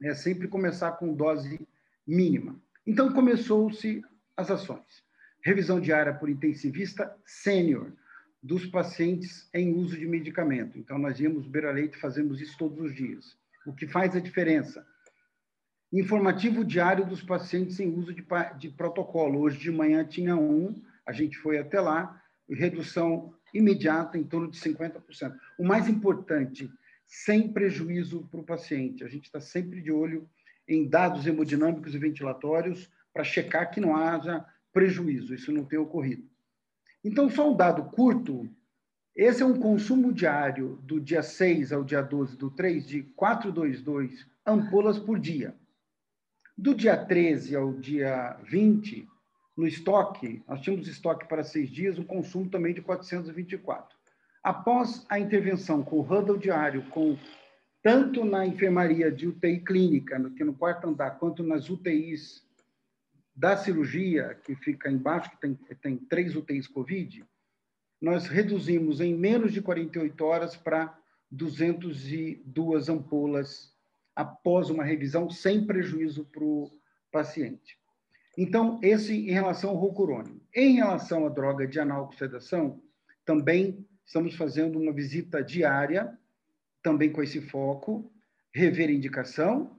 [0.00, 1.68] é sempre começar com dose
[2.06, 2.58] mínima.
[2.86, 4.00] Então, começou-se
[4.36, 5.04] as ações.
[5.42, 7.92] Revisão diária por intensivista sênior
[8.40, 10.78] dos pacientes em uso de medicamento.
[10.78, 13.36] Então, nós íamos beira-leite e fazemos isso todos os dias.
[13.66, 14.86] O que faz a diferença?
[15.92, 18.24] Informativo diário dos pacientes em uso de,
[18.56, 19.40] de protocolo.
[19.40, 24.58] Hoje de manhã tinha um, a gente foi até lá, redução imediata em torno de
[24.60, 25.34] 50%.
[25.58, 26.70] O mais importante,
[27.10, 29.02] sem prejuízo para o paciente.
[29.02, 30.30] A gente está sempre de olho
[30.66, 36.30] em dados hemodinâmicos e ventilatórios para checar que não haja prejuízo, isso não tem ocorrido.
[37.02, 38.48] Então, só um dado curto,
[39.16, 44.24] esse é um consumo diário do dia 6 ao dia 12 do 3 de 422
[44.46, 45.56] ampolas por dia.
[46.56, 49.08] Do dia 13 ao dia 20,
[49.56, 53.99] no estoque, nós tínhamos estoque para seis dias, um consumo também de 424.
[54.42, 57.18] Após a intervenção com o huddle diário, com
[57.82, 62.42] tanto na enfermaria de UTI clínica, que no quarto andar, quanto nas UTIs
[63.34, 67.24] da cirurgia, que fica embaixo, que tem, tem três UTIs COVID,
[68.00, 70.98] nós reduzimos em menos de 48 horas para
[71.30, 73.74] 202 ampolas
[74.16, 76.70] após uma revisão, sem prejuízo para o
[77.12, 77.78] paciente.
[78.36, 80.40] Então, esse em relação ao rocurônio.
[80.54, 82.82] Em relação à droga de analgosedação,
[83.24, 86.18] também estamos fazendo uma visita diária
[86.82, 88.10] também com esse foco,
[88.52, 89.78] rever indicação.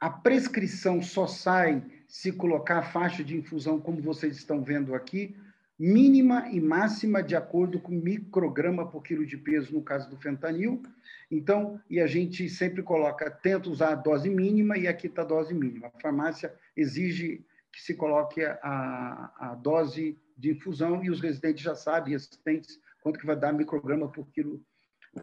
[0.00, 5.36] A prescrição só sai se colocar a faixa de infusão, como vocês estão vendo aqui,
[5.78, 10.82] mínima e máxima de acordo com micrograma por quilo de peso no caso do fentanil.
[11.30, 15.26] Então, e a gente sempre coloca, tenta usar a dose mínima e aqui está a
[15.26, 15.86] dose mínima.
[15.86, 21.76] A farmácia exige que se coloque a, a dose de infusão e os residentes já
[21.76, 24.62] sabem, assistentes, quanto que vai dar micrograma por quilo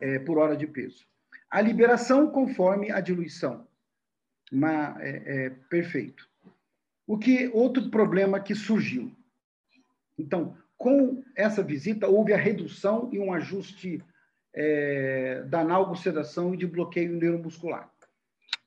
[0.01, 1.05] é, por hora de peso.
[1.49, 3.67] A liberação conforme a diluição.
[4.51, 6.27] Uma, é, é, perfeito.
[7.05, 9.15] O que outro problema que surgiu?
[10.17, 14.03] Então, com essa visita houve a redução e um ajuste
[14.53, 17.91] é, da analgosedação e de bloqueio neuromuscular.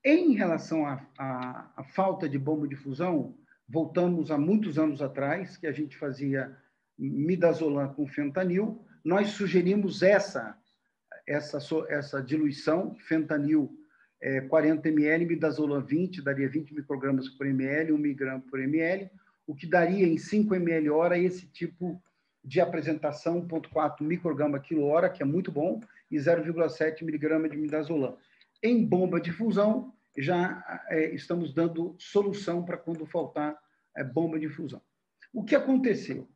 [0.02, 3.36] Em relação à falta de bomba de fusão,
[3.68, 6.56] voltamos a muitos anos atrás, que a gente fazia
[6.98, 10.56] midazolam com fentanil, nós sugerimos essa
[11.26, 11.58] essa
[11.88, 13.72] essa diluição, fentanil
[14.20, 19.10] é, 40 ml, midazolam 20, daria 20 microgramas por ml, 1 miligrama por ml,
[19.46, 22.02] o que daria em 5 ml hora esse tipo
[22.44, 28.16] de apresentação, 1,4 micrograma quilo hora, que é muito bom, e 0,7 miligrama de midazolam.
[28.62, 33.56] Em bomba de fusão, já é, estamos dando solução para quando faltar
[33.96, 34.82] é, bomba de fusão.
[35.32, 36.28] O que aconteceu?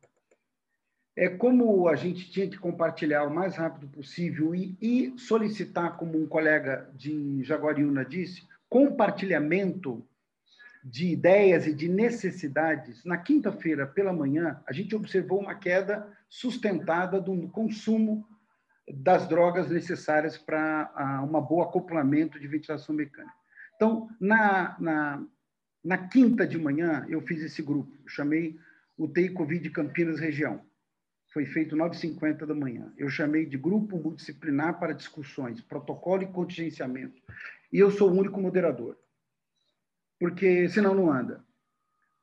[1.15, 6.21] É como a gente tinha que compartilhar o mais rápido possível e, e solicitar, como
[6.21, 10.05] um colega de Jaguariúna disse, compartilhamento
[10.83, 13.03] de ideias e de necessidades.
[13.05, 18.27] Na quinta-feira pela manhã, a gente observou uma queda sustentada do consumo
[18.87, 23.33] das drogas necessárias para uh, uma boa acoplamento de ventilação mecânica.
[23.75, 25.25] Então, na, na,
[25.83, 28.59] na quinta de manhã, eu fiz esse grupo, chamei
[28.97, 30.61] o TI Covid Campinas Região.
[31.35, 32.93] Foi feito 9h50 da manhã.
[32.97, 37.21] Eu chamei de grupo multidisciplinar para discussões, protocolo e contingenciamento.
[37.73, 38.97] E eu sou o único moderador,
[40.17, 41.43] porque senão não anda.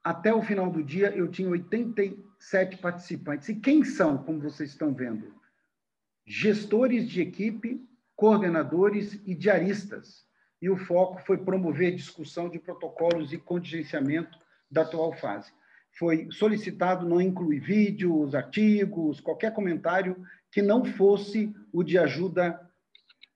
[0.02, 3.51] Até o final do dia, eu tinha 87 participantes.
[3.51, 5.34] E quem são, como vocês estão vendo?
[6.24, 7.86] Gestores de equipe,
[8.16, 10.26] coordenadores e diaristas
[10.59, 14.39] e o foco foi promover discussão de protocolos e contingenciamento
[14.70, 15.52] da atual fase.
[15.98, 20.16] Foi solicitado não incluir vídeos, artigos, qualquer comentário
[20.51, 22.60] que não fosse o de ajuda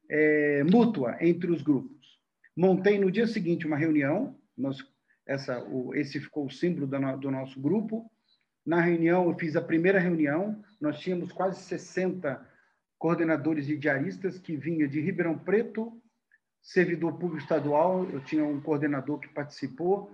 [0.09, 1.97] é, mútua entre os grupos.
[2.57, 4.78] Montei no dia seguinte uma reunião, nós,
[5.27, 8.11] essa, o, esse ficou o símbolo do, do nosso grupo.
[8.65, 12.45] Na reunião, eu fiz a primeira reunião, nós tínhamos quase 60
[12.99, 16.01] coordenadores e diaristas que vinham de Ribeirão Preto,
[16.62, 20.12] servidor público estadual, eu tinha um coordenador que participou.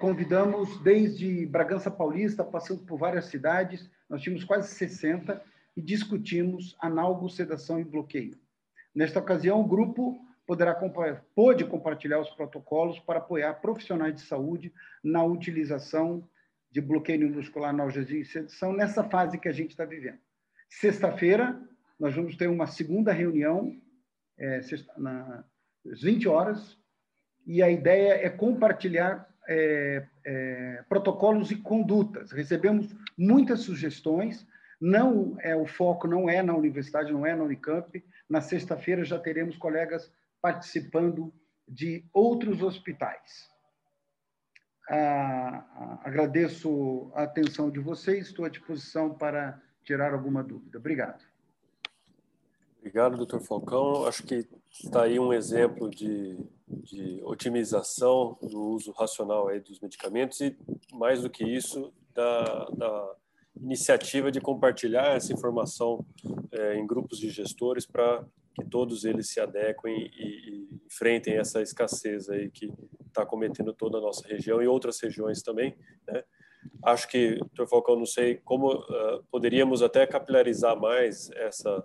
[0.00, 5.42] Convidamos desde Bragança Paulista, passando por várias cidades, nós tínhamos quase 60
[5.76, 8.38] e discutimos analgo, sedação e bloqueio.
[8.94, 10.74] Nesta ocasião, o grupo poderá
[11.34, 14.72] pode compartilhar os protocolos para apoiar profissionais de saúde
[15.02, 16.26] na utilização
[16.70, 20.18] de bloqueio muscular, analgesia e sedação nessa fase que a gente está vivendo.
[20.68, 21.60] Sexta-feira,
[21.98, 23.76] nós vamos ter uma segunda reunião
[24.38, 24.60] é,
[24.96, 25.44] na,
[25.90, 26.78] às 20 horas,
[27.46, 32.32] e a ideia é compartilhar é, é, protocolos e condutas.
[32.32, 34.46] Recebemos muitas sugestões,
[34.80, 38.04] não é o foco não é na universidade, não é na Unicamp.
[38.28, 40.12] Na sexta-feira já teremos colegas
[40.42, 41.32] participando
[41.66, 43.48] de outros hospitais.
[44.88, 50.78] Ah, agradeço a atenção de vocês, estou à disposição para tirar alguma dúvida.
[50.78, 51.24] Obrigado.
[52.78, 54.06] Obrigado, doutor Falcão.
[54.06, 54.46] Acho que
[54.84, 56.38] está aí um exemplo de,
[56.68, 60.56] de otimização do uso racional aí dos medicamentos e,
[60.92, 63.14] mais do que isso, da, da
[63.60, 66.04] iniciativa de compartilhar essa informação
[66.52, 68.24] é, em grupos de gestores para
[68.54, 72.72] que todos eles se adequem e, e enfrentem essa escassez aí que
[73.06, 75.76] está cometendo toda a nossa região e outras regiões também,
[76.06, 76.22] né?
[76.84, 81.84] Acho que, doutor Falcão, não sei como uh, poderíamos até capilarizar mais essa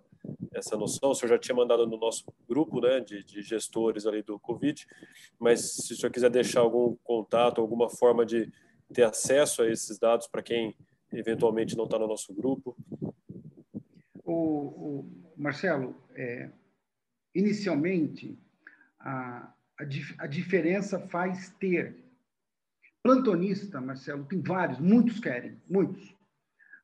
[0.53, 1.11] essa noção.
[1.11, 4.85] O senhor já tinha mandado no nosso grupo né, de, de, gestores ali do Covid,
[5.39, 8.51] mas se o senhor quiser deixar algum contato, alguma forma de
[8.93, 10.75] ter acesso a esses dados para quem
[11.11, 12.75] eventualmente não está no nosso grupo.
[14.23, 16.49] O, o Marcelo, é,
[17.33, 18.37] inicialmente,
[18.99, 19.83] a, a,
[20.19, 21.97] a diferença faz ter.
[23.03, 26.15] Plantonista, Marcelo, tem vários, muitos querem, muitos.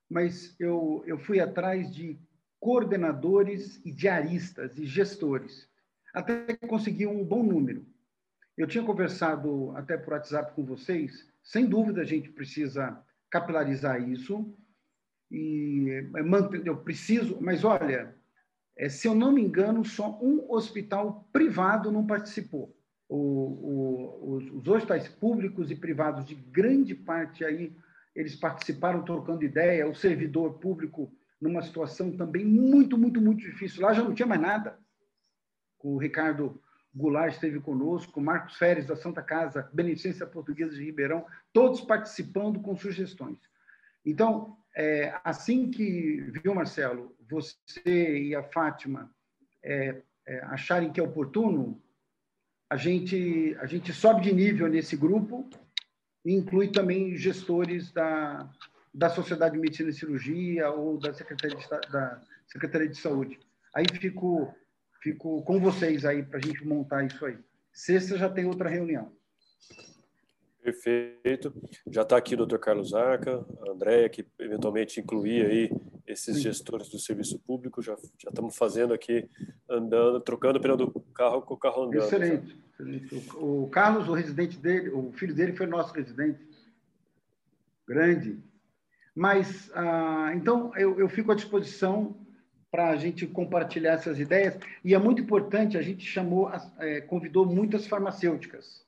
[0.10, 2.18] Mas eu, eu fui atrás de
[2.60, 5.70] coordenadores e diaristas e gestores,
[6.14, 7.86] até conseguir um bom número.
[8.58, 14.54] Eu tinha conversado até por WhatsApp com vocês, sem dúvida a gente precisa capilarizar isso
[15.30, 18.16] e é, eu preciso, mas olha,
[18.76, 22.76] é, se eu não me engano, só um hospital privado não participou.
[23.10, 27.74] O, o, os, os hospitais públicos e privados de grande parte aí
[28.16, 33.82] eles participaram trocando ideia, o servidor público numa situação também muito, muito, muito difícil.
[33.82, 34.78] Lá já não tinha mais nada.
[35.80, 36.62] O Ricardo
[36.94, 42.76] Goulart esteve conosco, Marcos Feres da Santa Casa, Beneficência Portuguesa de Ribeirão, todos participando com
[42.76, 43.38] sugestões.
[44.04, 49.12] Então, é, assim que, viu, Marcelo, você e a Fátima
[49.64, 51.82] é, é, acharem que é oportuno,
[52.70, 55.50] a gente, a gente sobe de nível nesse grupo
[56.26, 58.50] e inclui também gestores da,
[58.98, 63.40] da Sociedade de Medicina e Cirurgia ou da Secretaria de, da Secretaria de Saúde.
[63.76, 64.52] Aí fico,
[65.04, 67.38] fico com vocês aí para a gente montar isso aí.
[67.72, 69.12] Sexta já tem outra reunião.
[70.64, 71.54] Perfeito.
[71.92, 72.58] Já está aqui o Dr.
[72.58, 75.72] Carlos Arca, a Andréia, que eventualmente incluir aí
[76.08, 77.84] esses gestores do serviço público.
[77.84, 79.30] Já, já estamos fazendo aqui,
[79.70, 82.04] andando, trocando o pneu do carro com o carro andando.
[82.04, 82.60] Excelente.
[82.74, 83.16] excelente.
[83.36, 86.44] O Carlos, o residente dele, o filho dele foi nosso residente.
[87.88, 88.47] Grande.
[89.18, 92.16] Mas, ah, então, eu, eu fico à disposição
[92.70, 94.56] para a gente compartilhar essas ideias.
[94.86, 98.86] E é muito importante, a gente chamou, é, convidou muitas farmacêuticas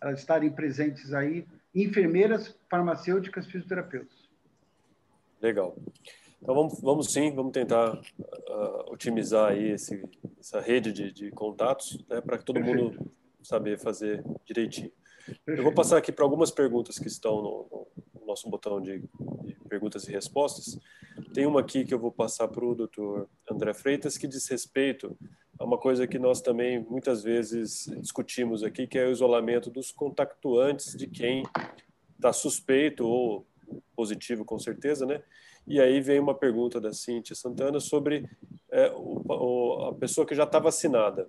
[0.00, 4.16] elas estarem presentes aí, enfermeiras, farmacêuticas, fisioterapeutas.
[5.42, 5.76] Legal.
[6.40, 10.02] Então vamos, vamos sim, vamos tentar uh, otimizar aí esse,
[10.40, 12.82] essa rede de, de contatos, né, para que todo Perfeito.
[12.82, 13.12] mundo
[13.42, 14.90] saber fazer direitinho.
[15.46, 17.86] Eu vou passar aqui para algumas perguntas que estão no,
[18.20, 20.78] no nosso botão de, de, perguntas e respostas.
[21.32, 25.16] Tem uma aqui que eu vou passar para o doutor André Freitas, que diz respeito
[25.58, 29.90] a uma coisa que nós também muitas vezes discutimos aqui, que é o isolamento dos
[29.92, 31.42] contactuantes de quem
[32.16, 33.46] está suspeito ou
[33.96, 35.22] positivo, com certeza, né?
[35.66, 38.28] E aí vem uma pergunta da Cíntia Santana sobre
[38.70, 41.26] é, o, o, a pessoa que já está vacinada.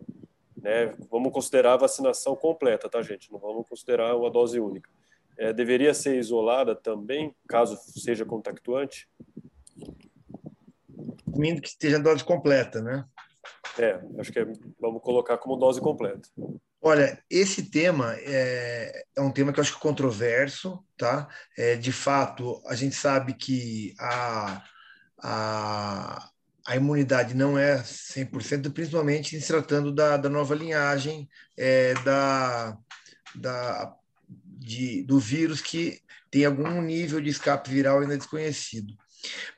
[0.66, 0.96] Né?
[1.12, 3.32] Vamos considerar a vacinação completa, tá, gente?
[3.32, 4.90] Não vamos considerar uma dose única.
[5.38, 9.08] É, deveria ser isolada também, caso seja contactuante?
[11.28, 13.06] Assumindo que esteja dose completa, né?
[13.78, 14.46] É, acho que é,
[14.80, 16.28] vamos colocar como dose completa.
[16.82, 21.28] Olha, esse tema é, é um tema que eu acho controverso, tá?
[21.56, 24.64] É, de fato, a gente sabe que a,
[25.22, 26.30] a,
[26.66, 32.76] a imunidade não é 100%, principalmente se tratando da, da nova linhagem é, da,
[33.36, 33.96] da,
[34.28, 36.02] de, do vírus que
[36.32, 38.94] tem algum nível de escape viral ainda desconhecido.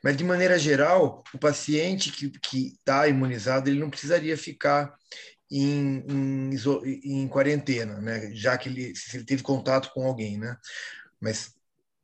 [0.02, 2.32] Mas, de maneira geral, o paciente que
[2.68, 4.94] está imunizado, ele não precisaria ficar
[5.50, 6.50] em, em,
[7.04, 8.30] em quarentena, né?
[8.34, 10.38] já que ele, se ele teve contato com alguém.
[10.38, 10.56] Né?
[11.20, 11.54] Mas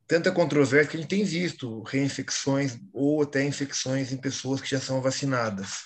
[0.06, 4.81] tanta controvérsia que a gente tem visto reinfecções ou até infecções em pessoas que já
[4.81, 5.85] são vacinadas.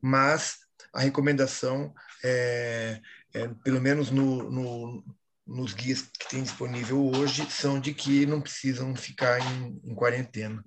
[0.00, 0.58] Mas
[0.92, 3.00] a recomendação, é,
[3.34, 5.04] é pelo menos no, no,
[5.46, 10.64] nos guias que tem disponível hoje, são de que não precisam ficar em, em quarentena.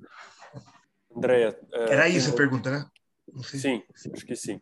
[1.16, 1.58] Andréia.
[1.72, 2.86] É, Era isso a pergunta, né?
[3.44, 4.62] Sim, acho que sim.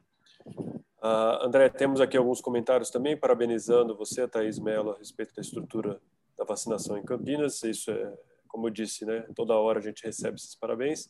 [1.03, 5.99] Uh, André, temos aqui alguns comentários também, parabenizando você, Thaís Mello, a respeito da estrutura
[6.41, 7.61] da vacinação em Campinas.
[7.63, 8.13] Isso é,
[8.47, 11.09] como eu disse, né, toda hora a gente recebe esses parabéns.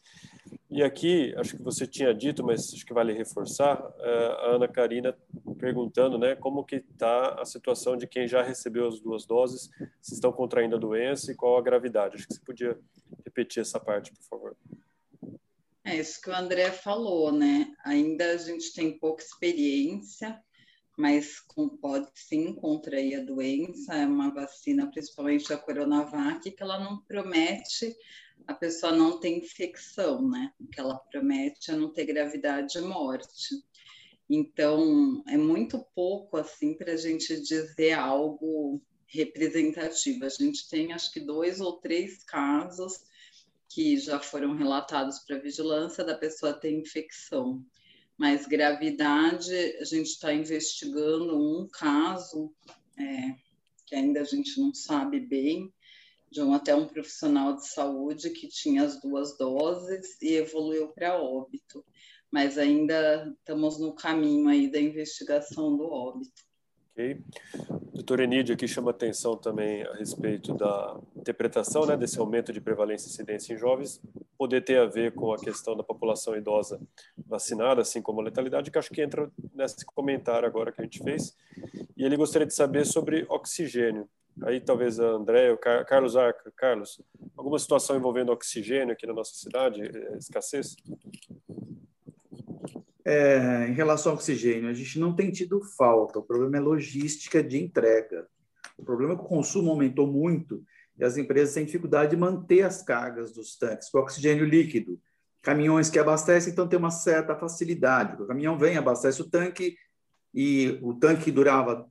[0.70, 4.68] E aqui, acho que você tinha dito, mas acho que vale reforçar, uh, a Ana
[4.68, 5.18] Karina
[5.58, 9.70] perguntando né, como que está a situação de quem já recebeu as duas doses,
[10.02, 12.18] se estão contraindo a doença e qual a gravidade.
[12.18, 12.80] Acho que você podia
[13.26, 14.58] repetir essa parte, por favor.
[15.84, 17.74] É isso que o André falou, né?
[17.84, 20.40] Ainda a gente tem pouca experiência,
[20.98, 23.96] mas com, pode sim contrair a doença.
[23.96, 27.96] É uma vacina, principalmente a Coronavac, que ela não promete
[28.48, 30.52] a pessoa não ter infecção, né?
[30.60, 33.64] O que ela promete é não ter gravidade e morte.
[34.30, 40.26] Então, é muito pouco assim para a gente dizer algo representativo.
[40.26, 43.02] A gente tem acho que dois ou três casos
[43.70, 47.64] que já foram relatados para vigilância da pessoa ter infecção.
[48.22, 52.54] Mas gravidade, a gente está investigando um caso
[52.96, 53.36] é,
[53.88, 55.74] que ainda a gente não sabe bem,
[56.30, 61.20] de um até um profissional de saúde que tinha as duas doses e evoluiu para
[61.20, 61.84] óbito.
[62.30, 66.44] Mas ainda estamos no caminho aí da investigação do óbito.
[67.72, 72.62] O doutor Enídio aqui chama atenção também a respeito da interpretação né, desse aumento de
[72.62, 74.02] prevalência e incidência em jovens,
[74.38, 76.80] poder ter a ver com a questão da população idosa
[77.28, 81.04] vacinada, assim como a letalidade, que acho que entra nesse comentário agora que a gente
[81.04, 81.36] fez.
[81.96, 84.08] E ele gostaria de saber sobre oxigênio.
[84.44, 86.52] Aí talvez a André, o Carlos Arca.
[86.56, 87.02] Carlos,
[87.38, 90.76] alguma situação envolvendo oxigênio aqui na nossa cidade, eh, escassez?
[93.04, 97.42] É, em relação ao oxigênio, a gente não tem tido falta, o problema é logística
[97.42, 98.28] de entrega.
[98.78, 100.64] O problema é que o consumo aumentou muito
[100.98, 105.00] e as empresas têm dificuldade de manter as cargas dos tanques com oxigênio líquido.
[105.42, 108.22] Caminhões que abastecem, então tem uma certa facilidade.
[108.22, 109.76] O caminhão vem, abastece o tanque,
[110.34, 111.90] e o tanque durava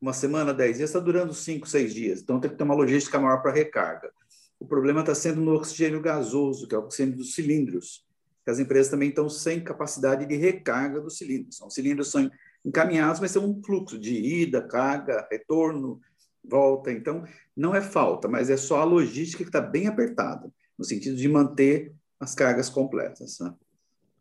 [0.00, 2.20] uma semana, dez dias, está durando cinco, seis dias.
[2.20, 4.10] Então tem que ter uma logística maior para recarga.
[4.58, 8.05] O problema está sendo no oxigênio gasoso, que é o oxigênio dos cilindros,
[8.46, 11.60] que as empresas também estão sem capacidade de recarga dos cilindros.
[11.60, 12.30] Os cilindros são
[12.64, 16.00] encaminhados, mas tem um fluxo de ida, carga, retorno,
[16.44, 16.92] volta.
[16.92, 17.24] Então,
[17.56, 20.48] não é falta, mas é só a logística que está bem apertada,
[20.78, 23.40] no sentido de manter as cargas completas.
[23.40, 23.52] Né?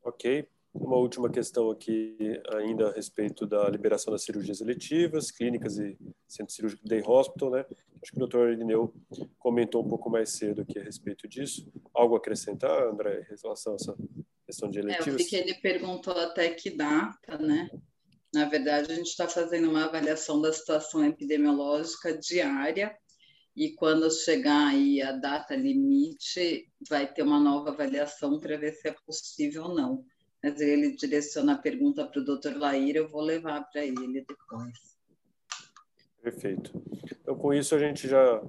[0.04, 0.48] Ok.
[0.76, 2.18] Uma última questão aqui,
[2.54, 5.98] ainda a respeito da liberação das cirurgias eletivas, clínicas e
[6.28, 7.66] centro cirúrgico Day Hospital, né?
[8.04, 8.94] Acho que o doutor Irineu
[9.40, 11.72] comentou um pouco mais cedo aqui a respeito disso.
[11.94, 13.96] Algo a acrescentar, André, em relação a essa
[14.46, 15.22] questão de eletivas?
[15.22, 17.70] É, eu que ele perguntou até que data, né?
[18.34, 22.94] Na verdade, a gente está fazendo uma avaliação da situação epidemiológica diária
[23.56, 28.90] e quando chegar aí a data limite, vai ter uma nova avaliação para ver se
[28.90, 30.06] é possível ou não
[30.46, 34.96] mas ele direciona a pergunta para o doutor Laíra, eu vou levar para ele depois.
[36.22, 36.72] Perfeito.
[37.20, 38.44] Então, com isso, a gente já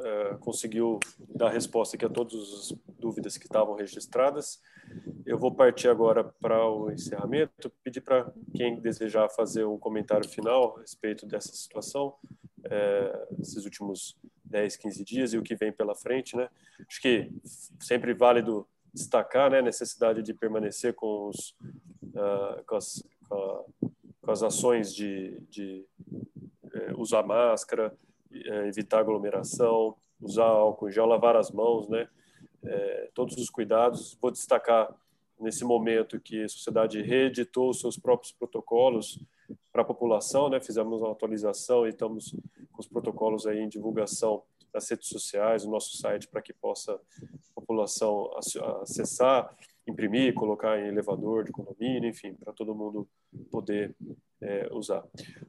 [0.00, 0.98] é, conseguiu
[1.28, 4.60] dar resposta aqui a todas as dúvidas que estavam registradas.
[5.24, 10.76] Eu vou partir agora para o encerramento, pedir para quem desejar fazer um comentário final
[10.76, 12.16] a respeito dessa situação,
[12.64, 16.48] é, esses últimos 10, 15 dias e o que vem pela frente, né?
[16.88, 17.30] Acho que
[17.78, 18.66] sempre válido
[18.96, 21.54] destacar né, a necessidade de permanecer com, os,
[22.02, 27.94] uh, com, as, com, as, ações de, de uh, usar máscara,
[28.32, 32.08] uh, evitar aglomeração, usar álcool gel, lavar as mãos, né?
[32.64, 34.18] Eh, todos os cuidados.
[34.20, 34.92] Vou destacar
[35.38, 39.20] nesse momento que a sociedade reeditou seus próprios protocolos
[39.72, 40.58] para a população, né?
[40.60, 42.34] Fizemos uma atualização e estamos
[42.72, 44.42] com os protocolos aí em divulgação
[44.74, 47.00] nas redes sociais, no nosso site, para que possa
[47.66, 48.30] população
[48.82, 49.50] acessar,
[49.86, 53.08] imprimir, colocar em elevador de condomínio, enfim, para todo mundo
[53.50, 53.94] poder
[54.40, 55.04] é, usar.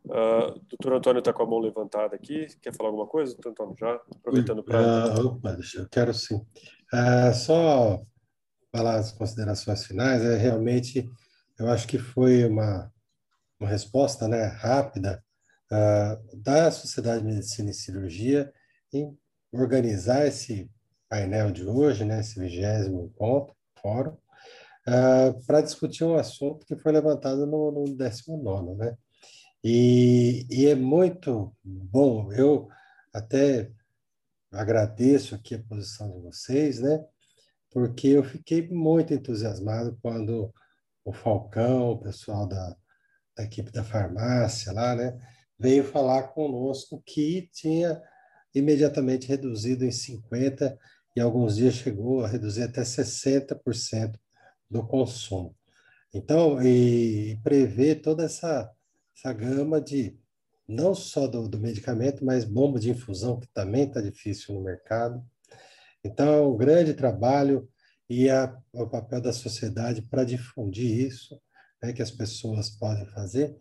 [0.06, 3.76] Uh, doutor Antônio está com a mão levantada aqui, quer falar alguma coisa, doutor Antônio,
[3.80, 5.22] já aproveitando para...
[5.22, 6.36] Uh, opa, eu quero sim.
[6.94, 8.02] Uh, só
[8.72, 11.10] falar as considerações finais, é realmente,
[11.60, 12.92] eu acho que foi uma,
[13.60, 15.24] uma resposta né, rápida
[15.72, 18.52] uh, da Sociedade de Medicina e Cirurgia
[18.94, 19.18] em
[19.52, 20.70] organizar esse
[21.10, 24.18] painel de hoje, né, esse vigésimo encontro, fórum,
[24.88, 28.98] uh, para discutir um assunto que foi levantado no, no 19, né?
[29.64, 32.68] E, e é muito bom, eu
[33.14, 33.72] até
[34.52, 37.04] agradeço aqui a posição de vocês, né?
[37.72, 40.54] Porque eu fiquei muito entusiasmado quando
[41.04, 42.76] o Falcão, o pessoal da,
[43.36, 45.18] da equipe da farmácia lá, né,
[45.60, 48.02] veio falar conosco que tinha
[48.54, 50.78] imediatamente reduzido em 50%
[51.18, 54.20] e alguns dias chegou a reduzir até 60%
[54.70, 55.56] do consumo.
[56.14, 58.72] Então, e prevê toda essa,
[59.18, 60.16] essa gama de,
[60.68, 65.26] não só do, do medicamento, mas bomba de infusão, que também está difícil no mercado.
[66.04, 67.68] Então, é um grande trabalho
[68.08, 71.42] e a, o papel da sociedade para difundir isso,
[71.82, 73.58] né, que as pessoas podem fazer.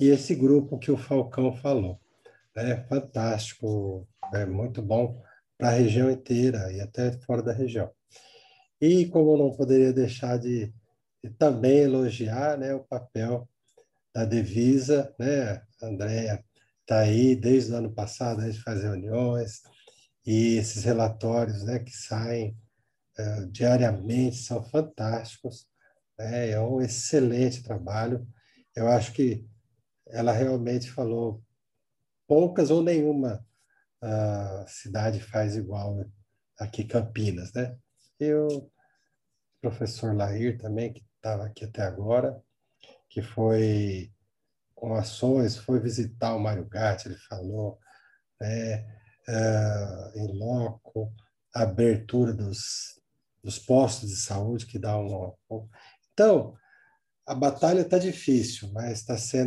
[0.00, 2.00] E esse grupo que o Falcão falou,
[2.56, 5.22] é fantástico, é muito bom
[5.58, 7.90] para a região inteira e até fora da região.
[8.80, 10.72] E como não poderia deixar de,
[11.22, 13.48] de também elogiar né, o papel
[14.14, 15.62] da Devisa, né?
[15.82, 16.42] A
[16.84, 19.62] está aí desde o ano passado, a gente faz reuniões,
[20.26, 22.56] e esses relatórios né, que saem
[23.18, 25.66] uh, diariamente são fantásticos,
[26.18, 26.50] né?
[26.50, 28.26] é um excelente trabalho.
[28.74, 29.46] Eu acho que
[30.06, 31.42] ela realmente falou
[32.26, 33.44] poucas ou nenhuma
[34.04, 36.04] uh, cidade faz igual
[36.58, 37.76] aqui Campinas, né?
[38.20, 38.70] E o
[39.60, 42.40] professor Lair também, que estava aqui até agora,
[43.08, 44.12] que foi
[44.74, 47.78] com ações, foi visitar o Mário Gatti, ele falou,
[48.40, 48.84] né,
[49.28, 51.12] uh, em loco,
[51.54, 53.00] a abertura dos,
[53.42, 55.34] dos postos de saúde, que dá um...
[56.12, 56.54] Então,
[57.26, 59.42] a batalha está difícil, mas está sendo